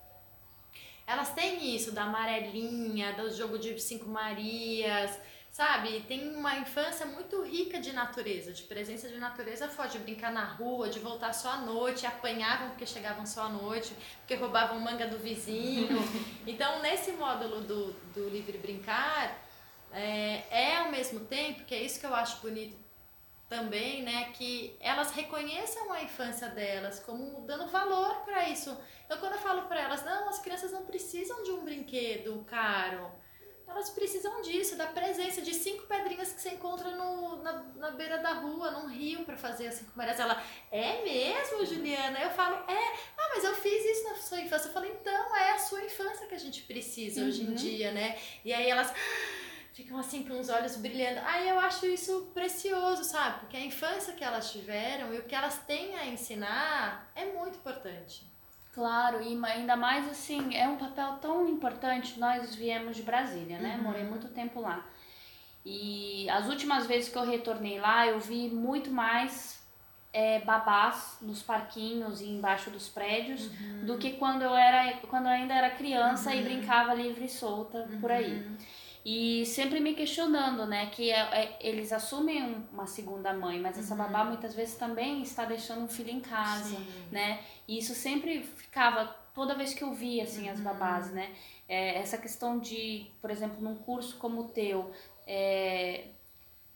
[1.05, 5.19] Elas têm isso da amarelinha, do jogo de cinco Marias,
[5.51, 6.01] sabe?
[6.07, 10.43] Tem uma infância muito rica de natureza, de presença de natureza forte, de brincar na
[10.43, 15.07] rua, de voltar só à noite, apanhavam porque chegavam só à noite, porque roubavam manga
[15.07, 15.87] do vizinho.
[16.45, 19.39] Então, nesse módulo do, do Livre Brincar,
[19.93, 22.82] é, é ao mesmo tempo, que é isso que eu acho bonito
[23.49, 28.75] também, né, que elas reconheçam a infância delas como dando valor para isso.
[29.05, 33.11] Então, quando eu falo para elas, não, as crianças não precisam de um brinquedo caro,
[33.73, 38.19] elas precisam disso, da presença de cinco pedrinhas que você encontra no, na, na beira
[38.19, 40.19] da rua, num rio, para fazer as cinco marés.
[40.19, 42.19] Ela, é mesmo, Juliana?
[42.19, 44.67] Eu falo, é, ah, mas eu fiz isso na sua infância.
[44.67, 47.27] Eu falo, então, é a sua infância que a gente precisa uhum.
[47.27, 47.55] hoje em uhum.
[47.55, 48.17] dia, né?
[48.45, 48.93] E aí elas
[49.73, 51.19] ficam assim com os olhos brilhando.
[51.25, 53.39] Aí eu acho isso precioso, sabe?
[53.39, 57.57] Porque a infância que elas tiveram e o que elas têm a ensinar é muito
[57.57, 58.31] importante.
[58.73, 62.19] Claro, e ainda mais assim, é um papel tão importante.
[62.19, 63.75] Nós viemos de Brasília, né?
[63.75, 63.83] Uhum.
[63.83, 64.85] Morei muito tempo lá.
[65.65, 69.63] E as últimas vezes que eu retornei lá, eu vi muito mais
[70.11, 73.85] é, babás nos parquinhos e embaixo dos prédios uhum.
[73.85, 76.35] do que quando eu era quando eu ainda era criança uhum.
[76.35, 78.45] e brincava livre e solta por aí.
[79.05, 79.11] Uhum.
[79.11, 83.95] E sempre me questionando, né, que é, é, eles assumem uma segunda mãe, mas essa
[83.95, 84.29] babá uhum.
[84.29, 86.87] muitas vezes também está deixando um filho em casa, Sim.
[87.11, 87.39] né?
[87.67, 91.15] E isso sempre ficava toda vez que eu via assim as babás, uhum.
[91.15, 91.31] né?
[91.67, 94.91] É, essa questão de, por exemplo, num curso como o teu,
[95.25, 96.05] é,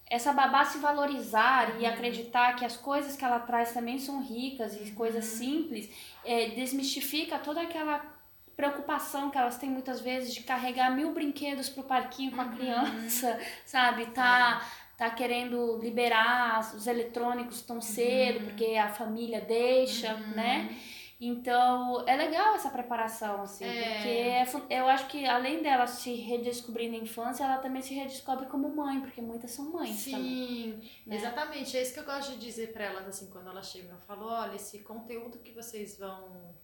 [0.09, 1.81] essa babá se valorizar uhum.
[1.81, 5.37] e acreditar que as coisas que ela traz também são ricas e coisas uhum.
[5.37, 5.89] simples,
[6.23, 8.16] é, desmistifica toda aquela
[8.57, 12.55] preocupação que elas têm muitas vezes de carregar mil brinquedos pro parquinho com a uhum.
[12.55, 14.07] criança, sabe?
[14.07, 14.97] Tá, é.
[14.97, 18.45] tá querendo liberar os eletrônicos tão cedo, uhum.
[18.45, 20.35] porque a família deixa, uhum.
[20.35, 20.75] né?
[21.19, 24.43] Então, é legal essa preparação, assim, é.
[24.43, 28.45] porque é, eu acho que além dela se redescobrir na infância, ela também se redescobre
[28.45, 31.15] como mãe, porque muitas são mães Sim, também, né?
[31.15, 31.75] exatamente.
[31.75, 33.95] É isso que eu gosto de dizer para elas, assim, quando elas chegam.
[33.95, 36.55] Eu falo, olha, esse conteúdo que vocês vão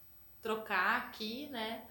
[0.43, 1.85] trocar aqui, né?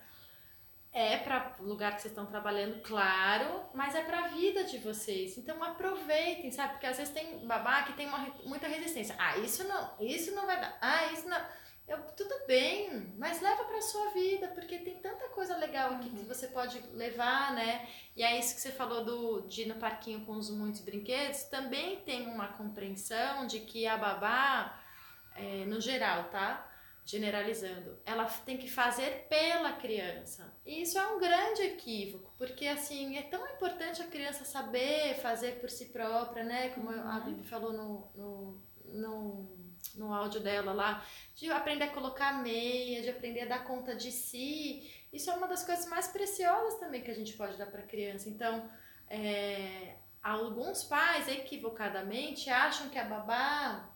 [0.92, 4.76] É para o lugar que vocês estão trabalhando, claro, mas é para a vida de
[4.76, 5.38] vocês.
[5.38, 6.74] Então aproveitem, sabe?
[6.74, 9.16] Porque às vezes tem babá que tem uma, muita resistência.
[9.18, 10.76] Ah, isso não, isso não vai dar.
[10.82, 11.40] Ah, isso não.
[11.88, 16.16] Eu, tudo bem, mas leva para sua vida, porque tem tanta coisa legal aqui uhum.
[16.16, 17.88] que você pode levar, né?
[18.14, 21.44] E é isso que você falou do, de ir no parquinho com os muitos brinquedos,
[21.44, 24.78] também tem uma compreensão de que a babá,
[25.34, 26.71] é, no geral, tá?
[27.04, 30.54] Generalizando, ela tem que fazer pela criança.
[30.64, 35.60] E isso é um grande equívoco, porque assim, é tão importante a criança saber fazer
[35.60, 36.68] por si própria, né?
[36.70, 37.24] Como a uhum.
[37.24, 43.10] Bibi falou no, no, no, no áudio dela lá, de aprender a colocar meia, de
[43.10, 44.88] aprender a dar conta de si.
[45.12, 47.86] Isso é uma das coisas mais preciosas também que a gente pode dar para a
[47.86, 48.28] criança.
[48.28, 48.70] Então,
[49.10, 53.92] é, alguns pais equivocadamente acham que a babá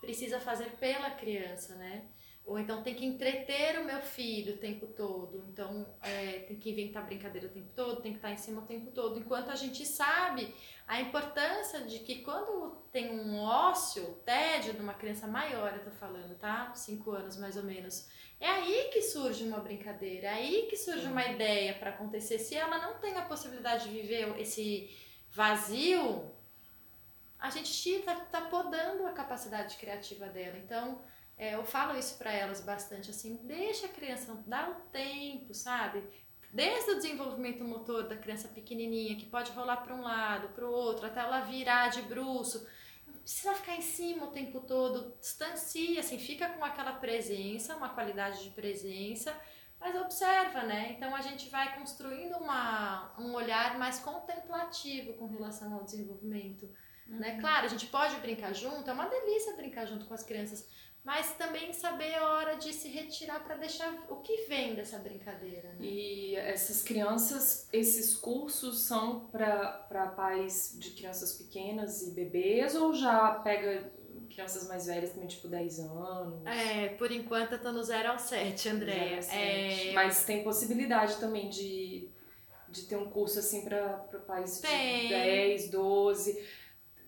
[0.00, 2.04] precisa fazer pela criança, né?
[2.44, 5.44] Ou então tem que entreter o meu filho o tempo todo.
[5.48, 8.66] Então é, tem que inventar brincadeira o tempo todo, tem que estar em cima o
[8.66, 9.18] tempo todo.
[9.18, 10.52] Enquanto a gente sabe
[10.86, 15.90] a importância de que quando tem um ócio, tédio de uma criança maior, eu tô
[15.92, 16.74] falando, tá?
[16.74, 18.08] Cinco anos mais ou menos.
[18.40, 22.40] É aí que surge uma brincadeira, é aí que surge uma ideia para acontecer.
[22.40, 24.90] Se ela não tem a possibilidade de viver esse
[25.30, 26.28] vazio,
[27.38, 30.58] a gente tá, tá podando a capacidade criativa dela.
[30.58, 31.00] Então,
[31.36, 36.02] é, eu falo isso para elas bastante, assim, deixa a criança, dá o tempo, sabe?
[36.52, 40.70] Desde o desenvolvimento motor da criança pequenininha, que pode rolar para um lado, para o
[40.70, 42.66] outro, até ela virar de bruxo,
[43.06, 47.88] não precisa ficar em cima o tempo todo, distancia, assim, fica com aquela presença, uma
[47.88, 49.34] qualidade de presença,
[49.80, 50.92] mas observa, né?
[50.92, 56.66] Então a gente vai construindo uma, um olhar mais contemplativo com relação ao desenvolvimento.
[56.66, 56.72] Né?
[57.08, 57.18] Uhum.
[57.18, 57.40] Né?
[57.40, 60.68] Claro, a gente pode brincar junto, é uma delícia brincar junto com as crianças,
[61.04, 65.70] mas também saber a hora de se retirar para deixar o que vem dessa brincadeira.
[65.70, 65.78] Né?
[65.80, 73.34] E essas crianças, esses cursos são para pais de crianças pequenas e bebês ou já
[73.42, 73.92] pega
[74.30, 76.46] crianças mais velhas também, tipo 10 anos?
[76.46, 79.20] É, por enquanto eu tô no 0 ao 7, André.
[79.30, 79.92] É...
[79.92, 82.08] Mas tem possibilidade também de,
[82.68, 86.61] de ter um curso assim para pais de 10, 12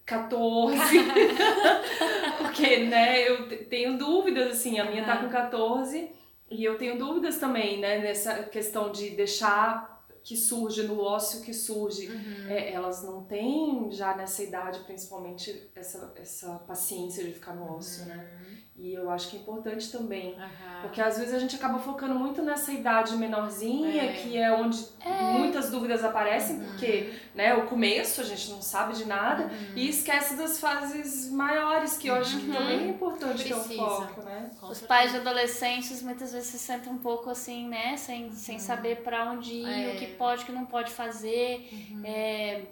[0.06, 0.78] 14.
[2.38, 6.10] Porque, né, eu tenho dúvidas, assim, a minha tá com 14
[6.50, 11.52] e eu tenho dúvidas também, né, nessa questão de deixar que surge no ócio que
[11.52, 12.08] surge.
[12.08, 12.48] Uhum.
[12.48, 18.02] É, elas não têm já nessa idade, principalmente, essa, essa paciência de ficar no ócio,
[18.02, 18.08] uhum.
[18.08, 18.30] né?
[18.76, 20.32] E eu acho que é importante também.
[20.32, 20.82] Uhum.
[20.82, 24.12] Porque às vezes a gente acaba focando muito nessa idade menorzinha, é.
[24.12, 25.22] que é onde é.
[25.38, 26.66] muitas dúvidas aparecem, uhum.
[26.66, 29.76] porque né, o começo a gente não sabe de nada, uhum.
[29.76, 34.22] e esquece das fases maiores, que eu acho que também é importante ter um foco,
[34.22, 34.50] né?
[34.60, 37.96] Os pais de adolescentes muitas vezes se sentem um pouco assim, né?
[37.96, 38.60] Sem, sem uhum.
[38.60, 40.14] saber para onde ir, o que é.
[40.18, 41.68] pode, o que não pode fazer.
[41.72, 42.02] Uhum.
[42.04, 42.62] É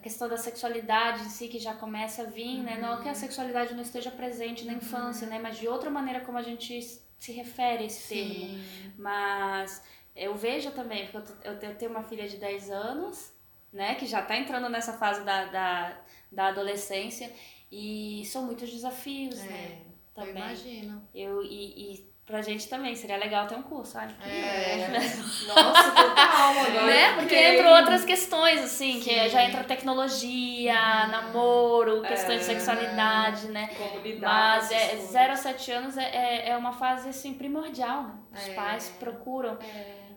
[0.00, 2.62] a questão da sexualidade em si que já começa a vir, uhum.
[2.62, 2.78] né?
[2.80, 3.14] Não que a uhum.
[3.14, 5.34] sexualidade não esteja presente na infância, uhum.
[5.34, 5.38] né?
[5.38, 6.80] Mas de outra maneira como a gente
[7.18, 8.28] se refere a esse Sim.
[8.30, 8.94] termo.
[8.96, 9.84] Mas
[10.16, 13.30] eu vejo também, porque eu tenho uma filha de 10 anos,
[13.70, 13.94] né?
[13.94, 17.30] Que já está entrando nessa fase da, da, da adolescência
[17.70, 19.82] e são muitos desafios, é, né?
[20.14, 20.30] Também.
[20.30, 21.08] Eu imagino.
[21.14, 24.14] Eu, e, e Pra gente também, seria legal ter um curso, sabe?
[24.24, 24.86] É.
[25.48, 26.86] Nossa, total, agora.
[26.86, 27.14] né?
[27.16, 29.00] Porque entram outras questões, assim, Sim.
[29.00, 31.10] que já entra tecnologia, uhum.
[31.10, 32.38] namoro, questões é.
[32.38, 33.68] de sexualidade, né?
[34.22, 38.14] Mas é, 0 a 7 anos é, é, é, uma fase, assim, primordial, né?
[38.32, 38.54] Os é.
[38.54, 39.58] pais procuram.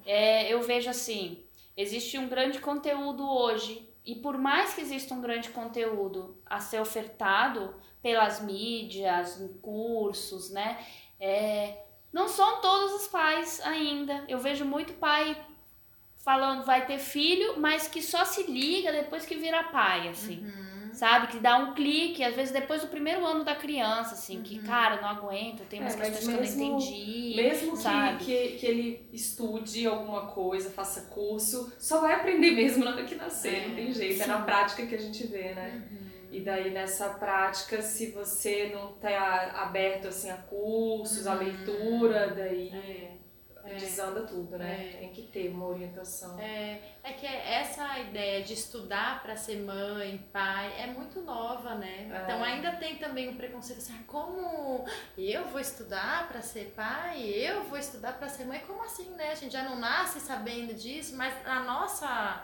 [0.06, 0.44] É.
[0.46, 0.54] é.
[0.54, 1.44] eu vejo assim,
[1.76, 6.80] existe um grande conteúdo hoje, e por mais que exista um grande conteúdo a ser
[6.80, 7.74] ofertado
[8.04, 10.78] pelas mídias, em cursos, né?
[11.20, 11.83] É,
[12.14, 14.24] não são todos os pais ainda.
[14.28, 15.36] Eu vejo muito pai
[16.24, 20.46] falando vai ter filho, mas que só se liga depois que vira pai, assim.
[20.46, 20.94] Uhum.
[20.94, 21.28] Sabe?
[21.28, 24.44] Que dá um clique, às vezes depois do primeiro ano da criança, assim, uhum.
[24.44, 27.34] que, cara, não aguento, tem umas é, questões mesmo, que eu não entendi.
[27.36, 28.24] Mesmo sabe?
[28.24, 33.04] Que, que, que ele estude alguma coisa, faça curso, só vai aprender mesmo na hora
[33.04, 34.18] que nascer, é, não tem jeito.
[34.18, 34.24] Sim.
[34.24, 35.84] É na prática que a gente vê, né?
[35.92, 36.03] Uhum.
[36.34, 41.38] E daí nessa prática, se você não tá aberto assim a cursos, a uhum.
[41.38, 43.18] leitura, daí é,
[43.64, 44.94] é, desanda tudo, né?
[44.96, 44.98] É.
[44.98, 46.40] Tem que ter uma orientação.
[46.40, 52.10] É, é que essa ideia de estudar para ser mãe, pai, é muito nova, né?
[52.12, 52.24] É.
[52.24, 57.30] Então ainda tem também um preconceito assim, ah, como eu vou estudar para ser pai,
[57.30, 59.34] eu vou estudar para ser mãe, como assim, né?
[59.34, 62.44] A gente já não nasce sabendo disso, mas a nossa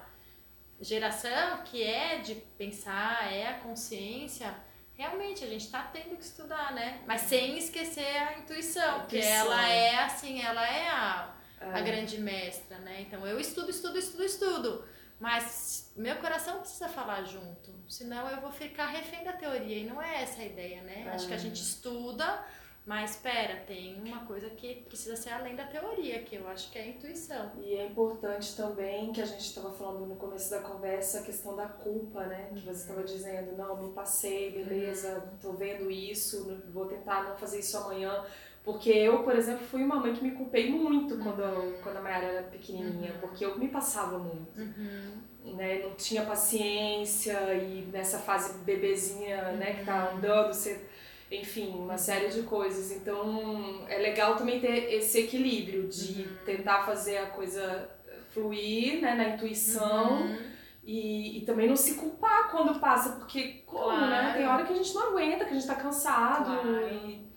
[0.82, 4.54] geração que é de pensar, é a consciência,
[4.94, 7.02] realmente a gente está tendo que estudar, né?
[7.08, 11.66] Mas sem esquecer a intuição, que ela é assim, ela é a, é.
[11.66, 13.02] a grande mestra, né?
[13.02, 14.86] Então eu estudo, estudo, estudo, estudo.
[15.20, 20.02] Mas meu coração precisa falar junto, senão eu vou ficar refém da teoria e não
[20.02, 21.04] é essa a ideia, né?
[21.06, 21.10] É.
[21.10, 22.46] Acho que a gente estuda
[22.86, 26.80] mas espera, tem uma coisa que precisa ser além da teoria, que eu acho que
[26.80, 27.52] é a intuição.
[27.62, 31.56] E é importante também, que a gente estava falando no começo da conversa, a questão
[31.56, 32.50] da culpa, né?
[32.54, 37.60] Que você estava dizendo, não, me passei, beleza, tô vendo isso, vou tentar não fazer
[37.60, 38.26] isso amanhã.
[38.64, 41.74] Porque eu, por exemplo, fui uma mãe que me culpei muito quando, uhum.
[41.82, 43.20] quando a Mayara era pequenininha, uhum.
[43.20, 44.60] porque eu me passava muito.
[44.60, 45.56] Uhum.
[45.56, 45.84] Né?
[45.84, 50.88] Não tinha paciência e nessa fase bebezinha, né, que tá andando, você
[51.32, 52.92] enfim, uma série de coisas.
[52.92, 56.38] Então é legal também ter esse equilíbrio de uhum.
[56.46, 57.90] tentar fazer a coisa
[58.34, 60.22] fluir né, na intuição.
[60.22, 60.60] Uhum.
[60.84, 64.08] E, e também não se culpar quando passa, porque como, claro.
[64.08, 64.34] né?
[64.36, 66.62] Tem hora que a gente não aguenta, que a gente tá cansado.
[66.62, 66.96] Claro.
[66.96, 67.30] E,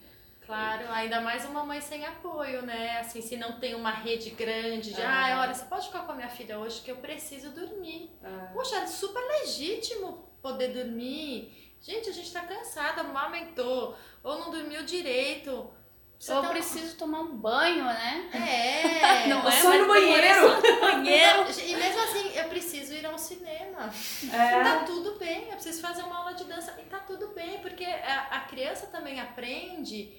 [0.53, 2.99] Claro, ainda mais uma mãe sem apoio, né?
[2.99, 5.07] Assim, se não tem uma rede grande de, é.
[5.07, 8.11] ah, olha, você pode ficar com a minha filha hoje que eu preciso dormir.
[8.23, 8.53] É.
[8.53, 11.62] Poxa, é super legítimo poder dormir.
[11.83, 15.69] Gente, a gente tá cansada, amamentou, ou não dormiu direito.
[16.17, 16.51] Você ou tá...
[16.51, 18.31] preciso tomar um banho, né?
[18.33, 19.51] É, não é?
[19.51, 20.61] Só no banheiro.
[20.81, 21.43] banheiro.
[21.67, 23.93] E mesmo assim, eu preciso ir ao cinema.
[24.33, 24.63] É.
[24.63, 26.79] Tá tudo bem, eu preciso fazer uma aula de dança.
[26.81, 30.17] E tá tudo bem, porque a, a criança também aprende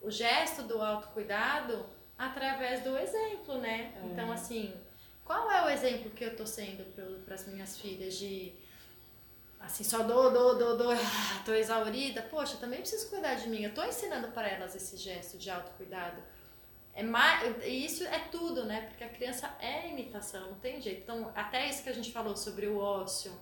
[0.00, 1.84] o gesto do autocuidado
[2.16, 3.92] através do exemplo, né?
[3.94, 4.06] É.
[4.06, 4.72] Então, assim,
[5.22, 6.84] qual é o exemplo que eu tô sendo
[7.26, 8.54] para as minhas filhas de
[9.62, 13.62] assim, só dou, dou, dou, dou, ah, tô exaurida, poxa, também preciso cuidar de mim.
[13.62, 16.22] Eu tô ensinando para elas esse gesto de autocuidado.
[16.94, 18.82] É mais, isso é tudo, né?
[18.82, 21.02] Porque a criança é imitação, não tem jeito.
[21.02, 23.32] Então, até isso que a gente falou sobre o ócio,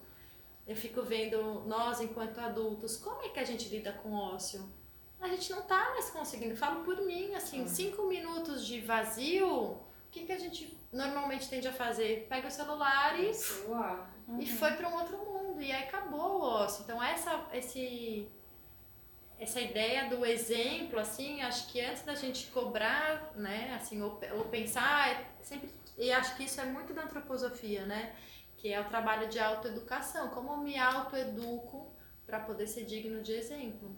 [0.67, 4.73] eu fico vendo nós enquanto adultos, como é que a gente lida com ócio?
[5.21, 6.55] A gente não tá mais conseguindo.
[6.57, 7.69] Falo por mim, assim, uhum.
[7.69, 9.81] cinco minutos de vazio, o
[10.11, 12.27] que, que a gente normalmente tende a fazer?
[12.29, 13.33] Pega o celular e,
[13.66, 14.41] uhum.
[14.41, 16.83] e foi para um outro mundo e aí acabou o ócio.
[16.83, 18.29] Então essa, esse,
[19.39, 24.45] essa ideia do exemplo, assim, acho que antes da gente cobrar, né, assim, ou, ou
[24.45, 28.15] pensar, é sempre, e acho que isso é muito da antroposofia, né,
[28.57, 31.91] que é o trabalho de autoeducação, como eu me autoeduco
[32.27, 33.97] para poder ser digno de exemplo.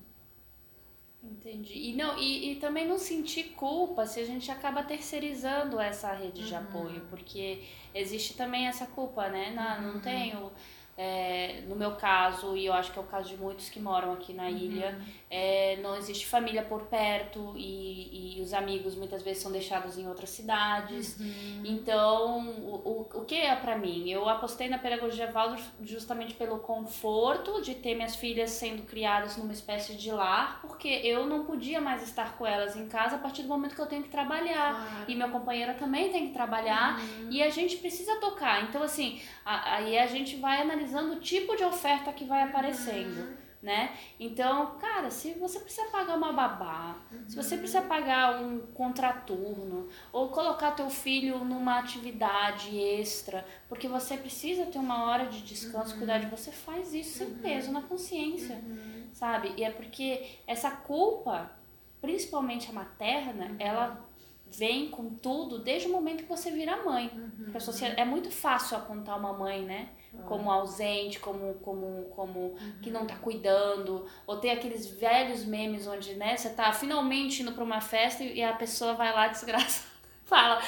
[1.22, 1.74] Entendi.
[1.74, 6.40] E, não, e, e também não sentir culpa se a gente acaba terceirizando essa rede
[6.40, 6.46] uhum.
[6.46, 7.62] de apoio, porque
[7.94, 9.52] existe também essa culpa, né?
[9.54, 10.00] Não, não uhum.
[10.00, 10.52] tenho
[10.94, 14.12] é, no meu caso, e eu acho que é o caso de muitos que moram
[14.12, 14.56] aqui na uhum.
[14.56, 19.96] ilha, é, não existe família por perto e, e, os amigos muitas vezes são deixados
[19.96, 21.18] em outras cidades.
[21.18, 21.62] Uhum.
[21.64, 24.10] Então, o, o, o que é para mim?
[24.10, 29.52] Eu apostei na pedagogia Waldorf justamente pelo conforto de ter minhas filhas sendo criadas numa
[29.54, 33.42] espécie de lar, porque eu não podia mais estar com elas em casa a partir
[33.42, 34.74] do momento que eu tenho que trabalhar.
[34.74, 35.04] Claro.
[35.08, 37.28] E minha companheira também tem que trabalhar uhum.
[37.30, 38.64] e a gente precisa tocar.
[38.64, 42.42] Então, assim, aí a, a gente vai analisar analisando o tipo de oferta que vai
[42.42, 43.20] aparecendo.
[43.20, 43.96] Uhum né?
[44.18, 47.28] Então, cara, se você precisa pagar uma babá, uhum.
[47.28, 54.16] se você precisa pagar um contraturno, ou colocar teu filho numa atividade extra, porque você
[54.16, 55.98] precisa ter uma hora de descanso, uhum.
[55.98, 57.38] cuidar de você, faz isso sem uhum.
[57.38, 59.06] peso na consciência, uhum.
[59.12, 59.54] sabe?
[59.56, 61.52] E é porque essa culpa,
[62.00, 63.56] principalmente a materna, uhum.
[63.60, 64.08] ela
[64.50, 67.12] vem com tudo desde o momento que você vira mãe.
[67.14, 67.52] Uhum.
[67.52, 69.88] Porque é muito fácil apontar uma mãe, né?
[70.26, 72.72] Como ausente, como como como uhum.
[72.82, 77.52] que não tá cuidando, ou tem aqueles velhos memes onde, né, você tá finalmente indo
[77.52, 79.88] para uma festa e a pessoa vai lá desgraçada,
[80.24, 80.60] fala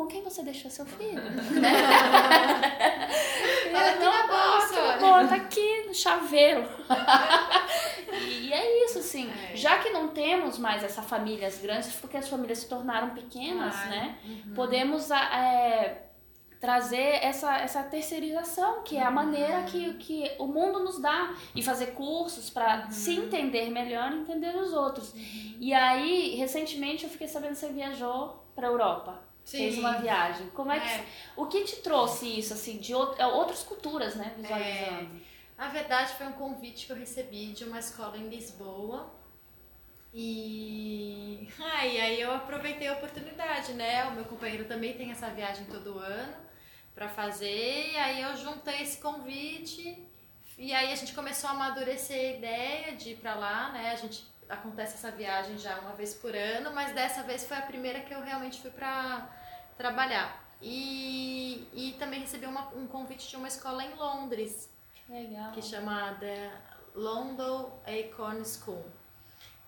[0.00, 1.20] com quem você deixou seu filho?
[3.70, 4.96] Ela não, na bolsa.
[4.98, 6.66] Bom, tá aqui no chaveiro.
[8.10, 9.30] e é isso, assim.
[9.52, 9.56] É.
[9.56, 13.88] Já que não temos mais essas famílias grandes, porque as famílias se tornaram pequenas, Ai.
[13.90, 14.18] né?
[14.24, 14.54] Uhum.
[14.54, 16.09] Podemos é,
[16.60, 21.62] trazer essa, essa terceirização, que é a maneira que, que o mundo nos dá, e
[21.62, 22.90] fazer cursos para uhum.
[22.90, 25.14] se entender melhor e entender os outros.
[25.14, 25.56] Uhum.
[25.58, 29.22] E aí, recentemente, eu fiquei sabendo que você viajou para Europa.
[29.42, 29.56] Sim.
[29.56, 30.48] Fez uma viagem.
[30.50, 31.04] Como é, é, que.
[31.34, 34.34] O que te trouxe isso, assim, de é, outras culturas, né?
[34.36, 35.16] Visualizando.
[35.16, 35.30] É.
[35.56, 39.10] A verdade foi um convite que eu recebi de uma escola em Lisboa.
[40.12, 41.48] E...
[41.58, 44.04] E aí eu aproveitei a oportunidade, né?
[44.04, 46.49] O meu companheiro também tem essa viagem todo ano
[46.94, 50.10] para fazer, e aí eu juntei esse convite
[50.60, 53.92] e aí a gente começou a amadurecer a ideia de ir para lá, né?
[53.92, 57.62] A gente acontece essa viagem já uma vez por ano, mas dessa vez foi a
[57.62, 59.26] primeira que eu realmente fui para
[59.78, 60.44] trabalhar.
[60.60, 64.68] E, e também recebi uma, um convite de uma escola em Londres.
[65.08, 65.50] Legal.
[65.52, 66.52] Que chama The
[66.94, 68.84] London Acorn School.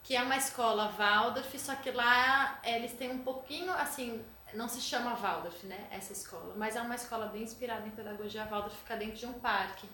[0.03, 4.23] Que é uma escola Waldorf, só que lá eles têm um pouquinho, assim,
[4.55, 8.45] não se chama Waldorf, né, essa escola, mas é uma escola bem inspirada em pedagogia
[8.45, 9.89] Waldorf, fica dentro de um parque.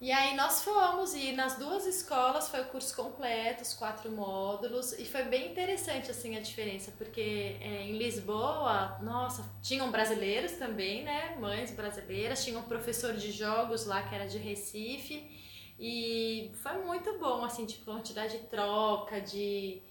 [0.00, 4.92] E aí nós fomos e nas duas escolas foi o curso completo, os quatro módulos,
[4.92, 11.04] e foi bem interessante assim a diferença, porque é, em Lisboa, nossa, tinham brasileiros também,
[11.04, 15.30] né, mães brasileiras, tinha um professor de jogos lá que era de Recife,
[15.78, 19.82] e foi muito bom, assim, tipo, quantidade de troca, de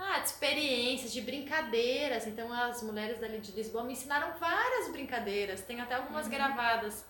[0.00, 2.26] ah, de experiências, de brincadeiras.
[2.26, 6.32] Então as mulheres dali de Lisboa me ensinaram várias brincadeiras, tem até algumas uhum.
[6.32, 7.04] gravadas.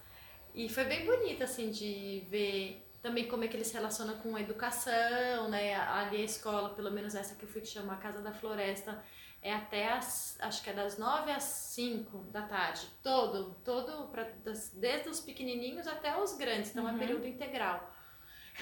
[0.54, 4.36] E foi bem bonito, assim, de ver também como é que eles se relacionam com
[4.36, 5.74] a educação, né?
[5.74, 9.02] Ali a escola, pelo menos essa que eu fui te chamar, Casa da Floresta,
[9.42, 12.86] é até as, acho que é das nove às cinco da tarde.
[13.02, 16.96] Todo, todo, pra, das, desde os pequenininhos até os grandes, então é uhum.
[16.96, 17.89] é período integral.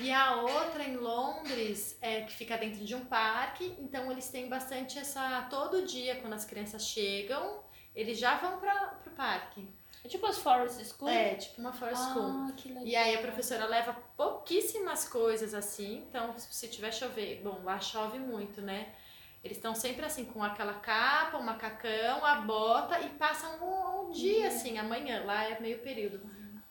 [0.00, 4.48] E a outra em Londres, é, que fica dentro de um parque, então eles têm
[4.48, 5.46] bastante essa.
[5.50, 7.62] Todo dia, quando as crianças chegam,
[7.94, 9.68] eles já vão para o parque.
[10.04, 11.08] É tipo as Forest School?
[11.08, 12.52] É, tipo uma Forest ah, School.
[12.56, 12.86] Que legal.
[12.86, 18.18] E aí a professora leva pouquíssimas coisas assim, então se tiver chover, bom, lá chove
[18.18, 18.94] muito, né?
[19.42, 24.10] Eles estão sempre assim, com aquela capa, o macacão, a bota e passam um, um
[24.10, 24.46] dia uhum.
[24.46, 26.20] assim, amanhã, lá é meio período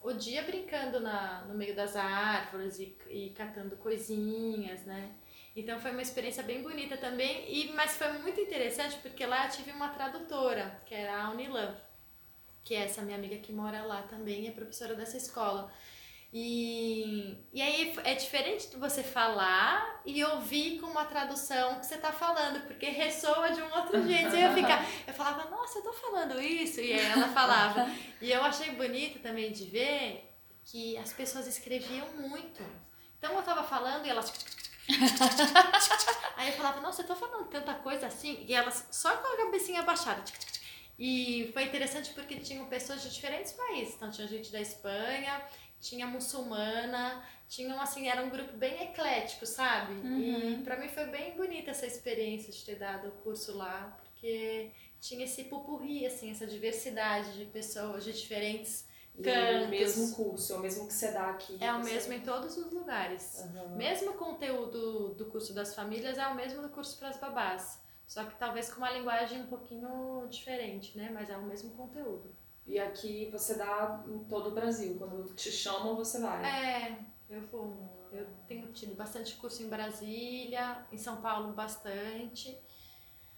[0.08, 5.12] o dia brincando na, no meio das árvores e, e catando coisinhas, né?
[5.56, 9.52] Então foi uma experiência bem bonita também, e, mas foi muito interessante porque lá eu
[9.52, 11.76] tive uma tradutora, que era a Unilan,
[12.64, 15.72] que é essa minha amiga que mora lá também, é professora dessa escola.
[16.40, 21.98] E, e aí é diferente de você falar e ouvir com uma tradução que você
[21.98, 24.36] tá falando, porque ressoa de um outro jeito.
[24.36, 27.90] eu, ficar, eu falava, nossa, eu tô falando isso, e aí ela falava.
[28.22, 30.32] E eu achei bonito também de ver
[30.64, 32.64] que as pessoas escreviam muito.
[33.18, 34.32] Então eu tava falando e elas.
[36.36, 39.38] Aí eu falava, nossa, eu tô falando tanta coisa assim, e elas só com a
[39.38, 40.24] cabecinha abaixada.
[41.00, 43.96] E foi interessante porque tinham pessoas de diferentes países.
[43.96, 45.42] Então tinha gente da Espanha,
[45.80, 49.94] tinha muçulmana, tinham assim, era um grupo bem eclético, sabe?
[49.94, 50.60] Uhum.
[50.60, 54.72] E para mim foi bem bonita essa experiência de ter dado o curso lá, porque
[55.00, 58.88] tinha esse pupurri, assim, essa diversidade de pessoas de diferentes
[59.24, 59.66] cantos.
[59.66, 61.58] o mesmo curso, é o mesmo que você dá aqui.
[61.60, 63.44] É o mesmo em todos os lugares.
[63.44, 63.76] Uhum.
[63.76, 67.82] Mesmo conteúdo do curso das famílias é o mesmo do curso para as babás.
[68.06, 71.10] Só que talvez com uma linguagem um pouquinho diferente, né?
[71.14, 72.34] Mas é o mesmo conteúdo.
[72.68, 74.96] E aqui você dá em todo o Brasil.
[74.98, 76.46] Quando te chamam, você vai.
[76.46, 77.00] É,
[77.30, 78.10] eu vou.
[78.12, 82.58] Eu tenho tido bastante curso em Brasília, em São Paulo bastante.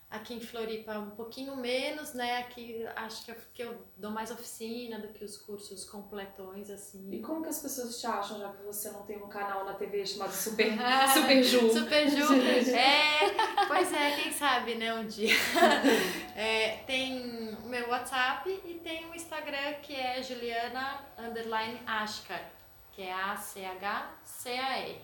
[0.10, 2.40] Aqui em Floripa um pouquinho menos, né?
[2.40, 7.12] Aqui acho que eu, que eu dou mais oficina do que os cursos completões, assim.
[7.12, 9.76] E como que as pessoas te acham, já que você não tem um canal na
[9.76, 10.72] TV chamado Super,
[11.14, 11.72] Super Ju?
[11.72, 12.34] Super Ju.
[12.74, 15.36] é, pois é, quem sabe, né, um dia.
[16.36, 22.50] É, tem o meu WhatsApp e tem o Instagram que é Juliana Underline Ashkar,
[22.94, 25.02] que é A-C-H-C-A-R.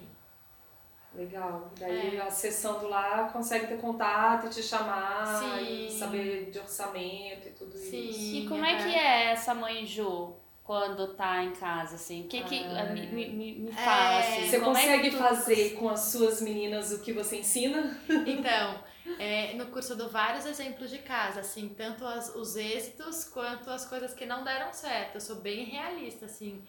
[1.16, 1.72] Legal.
[1.80, 2.22] Daí É.
[2.22, 5.88] acessando lá consegue ter contato e te chamar Sim.
[5.88, 8.10] e saber de orçamento e tudo Sim.
[8.10, 8.36] isso.
[8.36, 12.24] E como é que é essa mãe Ju quando tá em casa, assim?
[12.26, 12.64] O que que...
[12.66, 12.86] Ah.
[12.92, 14.50] Me, me, me- me fala, É, assim.
[14.50, 17.96] Você como é que consegue tu- fazer com as suas meninas o que você ensina?
[18.26, 18.84] Então,
[19.20, 23.70] é, no curso eu dou vários exemplos de casa, assim, tanto as- os êxitos quanto
[23.70, 25.16] as coisas que não deram certo.
[25.16, 26.62] Eu sou bem realista, assim.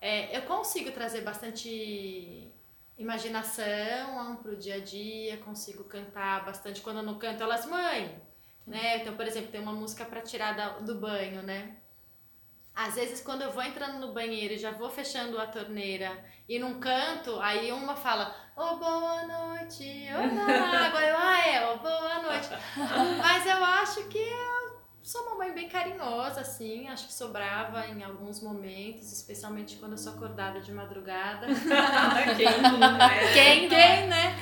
[0.00, 2.50] É, eu consigo trazer bastante
[2.96, 6.80] imaginação pro dia a dia, consigo cantar bastante.
[6.80, 8.20] Quando eu não canto, elas, mãe,
[8.66, 8.98] né?
[8.98, 11.76] Então, por exemplo, tem uma música para tirar do banho, né?
[12.74, 16.58] Às vezes, quando eu vou entrando no banheiro e já vou fechando a torneira e
[16.58, 21.78] não canto, aí uma fala, ô boa noite, ô na água, eu, ah é, ô
[21.78, 22.48] boa noite.
[23.18, 24.63] Mas eu acho que eu
[25.04, 29.98] sou uma mãe bem carinhosa, assim, acho que sobrava em alguns momentos, especialmente quando eu
[29.98, 31.46] sou acordada de madrugada.
[32.36, 33.32] Quem não, né?
[33.34, 33.98] Quem, não é?
[33.98, 34.36] Quem, né?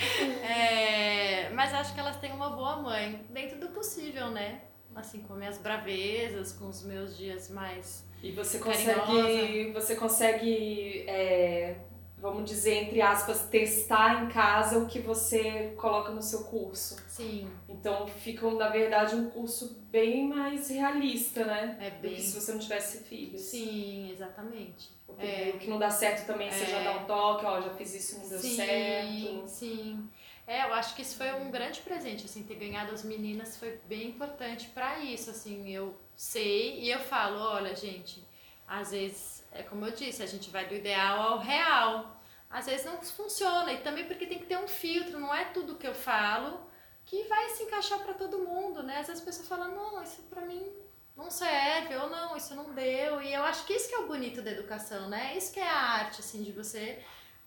[0.46, 4.60] É, mas acho que elas têm uma boa mãe, dentro do possível, né?
[4.94, 9.00] Assim, com minhas bravezas, com os meus dias mais E você Carinhosa.
[9.00, 11.76] consegue, você consegue, é,
[12.22, 16.96] vamos dizer, entre aspas, testar em casa o que você coloca no seu curso.
[17.08, 21.76] Sim, Então fica, na verdade, um curso bem mais realista, né?
[21.80, 22.14] é Do bem.
[22.14, 23.40] que se você não tivesse filhos.
[23.42, 24.90] Sim, exatamente.
[25.06, 25.52] Porque É.
[25.54, 26.66] o que não dá certo também, você É.
[26.66, 29.48] já dá um toque, ó, já fiz isso e não deu sim, certo.
[29.48, 30.08] sim.
[30.46, 33.78] É, eu acho que isso foi um grande presente, assim, ter ganhado as meninas foi
[33.88, 38.24] bem importante pra isso, assim, eu sei e eu falo, olha, gente,
[38.66, 42.20] às vezes, é como eu disse, a gente vai do ideal ao real.
[42.50, 45.76] Às vezes não funciona, e também porque tem que ter um filtro, não é tudo
[45.76, 46.70] que eu falo
[47.04, 48.98] que vai se encaixar pra todo mundo, né?
[48.98, 50.72] Às vezes a pessoa fala, não, isso pra mim
[51.16, 53.20] não serve, ou não, isso não deu.
[53.20, 55.36] E eu acho que isso que é o bonito da educação, né?
[55.36, 57.02] Isso que é a arte, assim, de você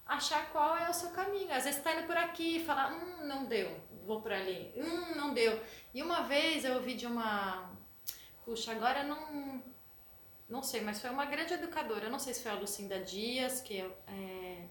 [0.06, 1.52] achar qual é o seu caminho.
[1.52, 3.76] Às vezes tá indo por aqui fala, hum, não deu,
[4.06, 5.60] vou por ali, hum, não deu.
[5.94, 7.70] E uma vez eu ouvi de uma.
[8.44, 9.64] Puxa, agora não.
[10.56, 12.06] Não sei, mas foi uma grande educadora.
[12.06, 14.68] Eu não sei se foi a Lucinda Dias, que é,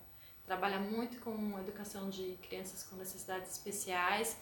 [0.46, 4.34] trabalha muito com educação de crianças com necessidades especiais.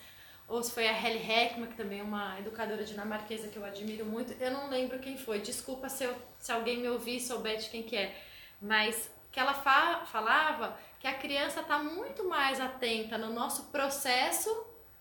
[0.46, 4.06] Ou se foi a Helly Heckman, que também é uma educadora dinamarquesa que eu admiro
[4.06, 4.32] muito.
[4.40, 5.40] Eu não lembro quem foi.
[5.40, 8.16] Desculpa se, eu, se alguém me ouvir e souber de quem que é.
[8.60, 14.48] Mas que ela fa falava que a criança está muito mais atenta no nosso processo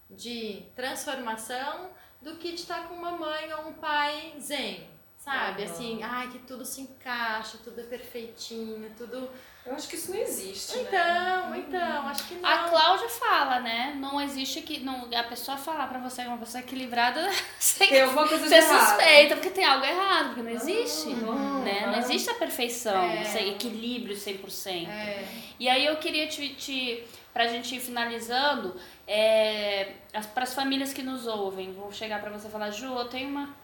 [0.09, 4.89] de transformação do que de estar com uma mãe ou um pai zen,
[5.23, 5.63] sabe?
[5.63, 5.71] Aham.
[5.71, 9.29] Assim, ai, que tudo se encaixa, tudo é perfeitinho, tudo...
[9.63, 10.81] Eu acho que isso não existe, né?
[10.87, 12.49] Então, então, acho que não.
[12.49, 13.93] A Cláudia fala, né?
[13.95, 14.79] Não existe que.
[14.79, 17.29] Não, a pessoa falar pra você que uma pessoa equilibrada
[17.77, 18.87] Tem alguma coisa errado.
[18.97, 21.09] suspeita, porque tem algo errado, porque não existe.
[21.09, 21.81] Não, né?
[21.85, 21.99] Não não.
[21.99, 23.21] existe a perfeição, É.
[23.21, 24.89] esse equilíbrio 100%.
[24.89, 25.23] É,
[25.59, 28.75] E aí eu queria te, te pra gente ir finalizando,
[29.07, 29.91] é,
[30.33, 33.29] para as famílias que nos ouvem, vou chegar pra você e falar, Ju, eu tenho
[33.29, 33.55] uma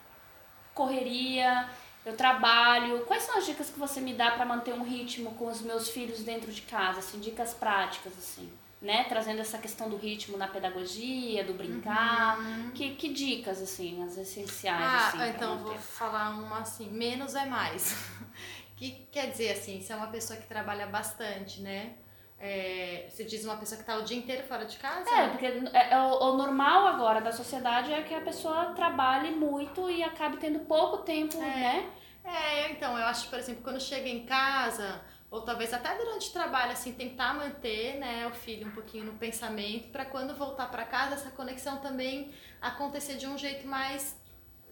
[0.78, 1.68] correria,
[2.06, 3.00] eu trabalho.
[3.00, 5.90] Quais são as dicas que você me dá pra manter um ritmo com os meus
[5.90, 8.48] filhos dentro de casa, assim, dicas práticas assim,
[8.80, 9.04] né?
[9.08, 12.38] Trazendo essa questão do ritmo na pedagogia, do brincar.
[12.74, 17.44] Que, que dicas assim, as essenciais Ah, assim, então vou falar uma assim, menos é
[17.44, 17.96] mais.
[18.78, 21.94] que quer dizer assim, se é uma pessoa que trabalha bastante, né?
[22.40, 25.10] É, você diz uma pessoa que está o dia inteiro fora de casa?
[25.10, 29.30] É, porque é, é o, o normal agora da sociedade é que a pessoa trabalhe
[29.32, 31.90] muito e acabe tendo pouco tempo, né?
[32.24, 36.32] É, então, eu acho, por exemplo, quando chega em casa, ou talvez até durante o
[36.32, 40.84] trabalho, assim, tentar manter, né, o filho um pouquinho no pensamento, para quando voltar para
[40.84, 44.16] casa, essa conexão também acontecer de um jeito mais,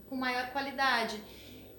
[0.08, 1.20] com maior qualidade.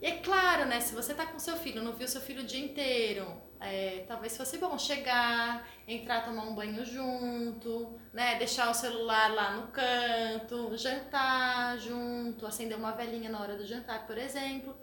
[0.02, 2.46] E é claro, né, se você tá com seu filho, não viu seu filho o
[2.46, 8.74] dia inteiro, é, talvez fosse bom chegar, entrar, tomar um banho junto, né, deixar o
[8.74, 14.76] celular lá no canto, jantar junto, acender uma velhinha na hora do jantar, por exemplo.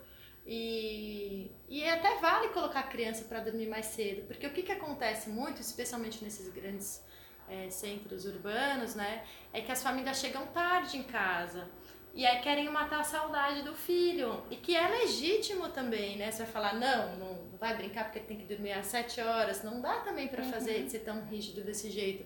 [0.46, 4.72] E, e até vale colocar a criança para dormir mais cedo, porque o que, que
[4.72, 7.02] acontece muito, especialmente nesses grandes
[7.48, 11.66] é, centros urbanos, né, é que as famílias chegam tarde em casa
[12.14, 16.30] e aí querem matar a saudade do filho, e que é legítimo também, né?
[16.30, 19.80] Você vai falar, não, não vai brincar porque tem que dormir às sete horas, não
[19.80, 22.24] dá também para fazer, ser tão rígido desse jeito.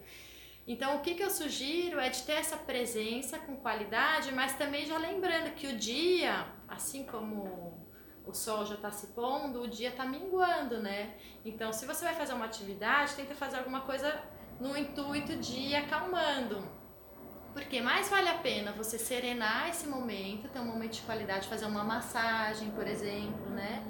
[0.66, 4.84] Então, o que, que eu sugiro é de ter essa presença com qualidade, mas também
[4.84, 7.89] já lembrando que o dia, assim como
[8.26, 11.14] o sol já está se pondo, o dia está minguando, né?
[11.43, 14.22] Então, se você vai fazer uma atividade, tenta fazer alguma coisa
[14.61, 16.62] no intuito de ir acalmando.
[17.53, 21.46] Por porque mais vale a pena você serenar esse momento, ter um momento de qualidade,
[21.49, 23.84] fazer uma massagem, por exemplo, né?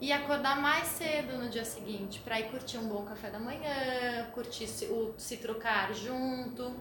[0.00, 4.30] E acordar mais cedo no dia seguinte para ir curtir um bom café da manhã,
[4.32, 6.72] curtir o se trocar junto.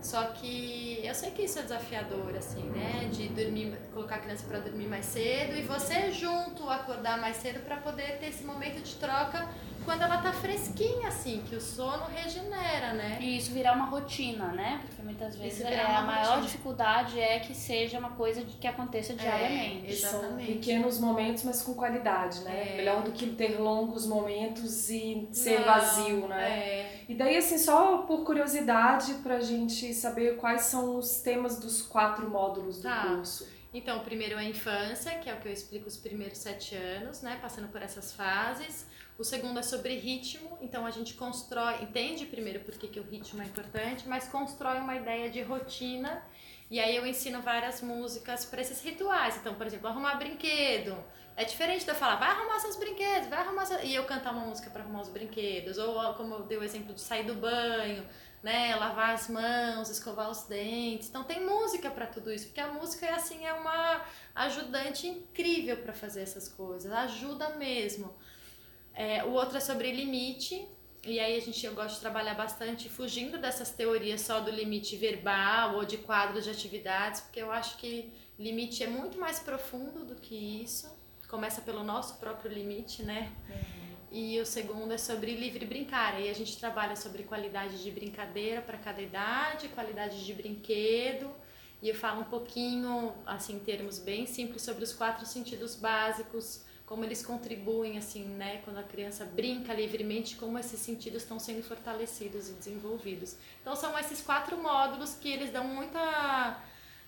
[0.00, 3.10] Só que eu sei que isso é desafiador, assim, né?
[3.12, 7.58] De dormir, colocar a criança para dormir mais cedo e você junto acordar mais cedo
[7.64, 9.48] para poder ter esse momento de troca
[9.84, 13.18] quando ela tá fresquinha, assim, que o sono regenera, né?
[13.20, 14.80] E isso virar uma rotina, né?
[14.86, 16.42] Porque muitas vezes é, a maior rotina.
[16.46, 19.86] dificuldade é que seja uma coisa que aconteça diariamente.
[19.86, 20.46] É, exatamente.
[20.46, 22.74] São pequenos momentos, mas com qualidade, né?
[22.74, 22.76] É.
[22.76, 26.50] Melhor do que ter longos momentos e ser Não, vazio, né?
[26.50, 27.04] É.
[27.08, 32.28] E daí, assim, só por curiosidade, pra gente saber quais são os temas dos quatro
[32.28, 33.06] módulos do tá.
[33.08, 33.46] curso.
[33.74, 36.74] Então, o primeiro é a infância, que é o que eu explico os primeiros sete
[36.74, 37.38] anos, né?
[37.40, 38.86] Passando por essas fases.
[39.22, 43.40] O segundo é sobre ritmo, então a gente constrói, entende primeiro por que, o ritmo
[43.40, 46.20] é importante, mas constrói uma ideia de rotina.
[46.68, 49.36] E aí eu ensino várias músicas para esses rituais.
[49.36, 50.96] Então, por exemplo, arrumar brinquedo.
[51.36, 53.84] É diferente de eu falar, vai arrumar seus brinquedos, vai arrumar seus...
[53.84, 55.78] E eu cantar uma música para arrumar os brinquedos.
[55.78, 58.04] Ou como eu dei o exemplo de sair do banho,
[58.42, 58.74] né?
[58.74, 61.08] Lavar as mãos, escovar os dentes.
[61.08, 64.04] Então tem música para tudo isso, porque a música é assim, é uma
[64.34, 66.90] ajudante incrível para fazer essas coisas.
[66.90, 68.12] Ajuda mesmo.
[68.94, 70.66] É, o outro é sobre limite,
[71.04, 74.96] e aí a gente eu gosto de trabalhar bastante fugindo dessas teorias só do limite
[74.96, 80.04] verbal ou de quadros de atividades, porque eu acho que limite é muito mais profundo
[80.04, 80.88] do que isso.
[81.28, 83.32] Começa pelo nosso próprio limite, né?
[83.48, 83.82] Uhum.
[84.12, 86.14] E o segundo é sobre livre brincar.
[86.14, 91.30] Aí a gente trabalha sobre qualidade de brincadeira para cada idade, qualidade de brinquedo.
[91.80, 96.62] E eu falo um pouquinho, assim, em termos bem simples, sobre os quatro sentidos básicos
[96.92, 101.62] como eles contribuem assim, né, quando a criança brinca livremente, como esses sentidos estão sendo
[101.62, 103.34] fortalecidos e desenvolvidos.
[103.62, 106.60] Então são esses quatro módulos que eles dão muita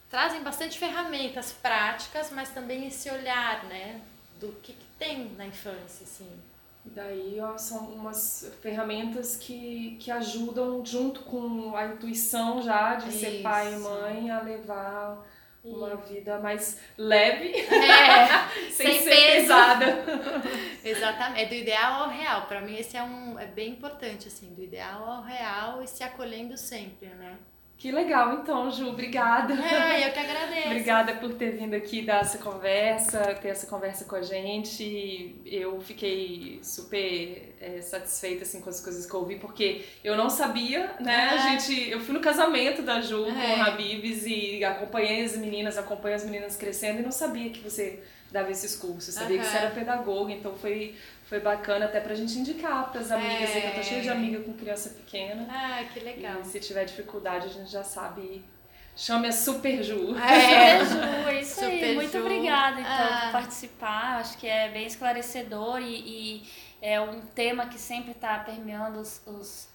[0.08, 4.00] trazem bastante ferramentas práticas, mas também esse olhar, né,
[4.40, 6.30] do que, que tem na infância, assim.
[6.82, 13.18] Daí ó, são umas ferramentas que, que ajudam, junto com a intuição já de Isso.
[13.18, 15.22] ser pai e mãe, a levar
[15.64, 19.40] uma vida mais leve, é, sem, sem, ser peso.
[19.40, 19.86] pesada.
[20.84, 22.46] Exatamente, é do ideal ao real.
[22.46, 26.04] Para mim esse é um é bem importante assim, do ideal ao real e se
[26.04, 27.38] acolhendo sempre, né?
[27.76, 29.52] Que legal, então, Ju, obrigada.
[29.52, 30.68] É, eu que agradeço.
[30.68, 35.36] obrigada por ter vindo aqui dar essa conversa, ter essa conversa com a gente.
[35.44, 40.30] Eu fiquei super é, satisfeita assim, com as coisas que eu ouvi, porque eu não
[40.30, 41.12] sabia, né?
[41.12, 41.28] É.
[41.30, 43.32] A gente, eu fui no casamento da Ju é.
[43.32, 47.60] com o Habibs e acompanhei as meninas, acompanhei as meninas crescendo e não sabia que
[47.60, 49.42] você dava esses cursos, sabia uhum.
[49.42, 50.94] que você era pedagoga, então foi
[51.34, 53.60] foi bacana até pra gente indicar pras amigas, é.
[53.60, 55.48] que eu tô cheia de amiga com criança pequena.
[55.50, 56.40] Ah, que legal.
[56.40, 58.44] E se tiver dificuldade, a gente já sabe.
[58.96, 60.16] Chame a Super Ju.
[60.16, 61.94] É, Super Ju, é isso Super aí.
[61.96, 62.20] Muito Ju.
[62.20, 63.20] obrigada, então, ah.
[63.24, 64.20] por participar.
[64.20, 66.42] Acho que é bem esclarecedor e, e
[66.80, 69.68] é um tema que sempre está permeando os, os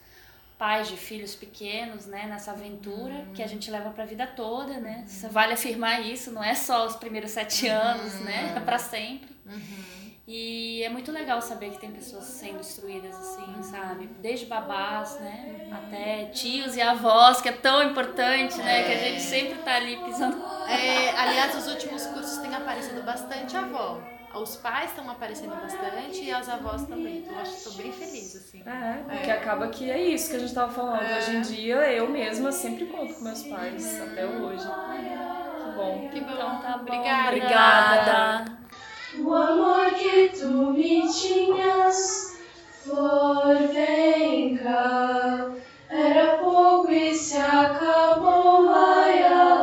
[0.57, 3.33] pais de filhos pequenos, né, nessa aventura uhum.
[3.33, 5.05] que a gente leva para a vida toda, né?
[5.23, 5.29] Uhum.
[5.29, 8.53] Vale afirmar isso, não é só os primeiros sete anos, né?
[8.55, 9.29] É para sempre.
[9.45, 10.09] Uhum.
[10.31, 14.05] E é muito legal saber que tem pessoas sendo instruídas assim, sabe?
[14.21, 15.67] Desde babás, né?
[15.71, 18.83] Até tios e avós, que é tão importante, né?
[18.83, 20.37] Que a gente sempre tá ali pisando.
[20.67, 23.99] É, aliás, os últimos cursos têm aparecido bastante avó.
[24.35, 27.17] Os pais estão aparecendo bastante e as avós também.
[27.17, 28.61] Então, eu acho que estou bem feliz, assim.
[28.63, 29.33] É, porque é.
[29.33, 31.01] acaba que é isso que a gente tava falando.
[31.01, 31.17] É.
[31.17, 34.63] Hoje em dia, eu mesma sempre conto com meus pais, até hoje.
[34.63, 36.09] Que bom.
[36.13, 36.31] Que bom.
[36.33, 36.83] Então tá bom.
[36.83, 37.29] Obrigada.
[37.29, 38.58] Obrigada.
[39.25, 42.37] oameni tu mitinhas,
[42.83, 45.51] flor for cá,
[45.89, 49.58] era pouco e se acabou, ai.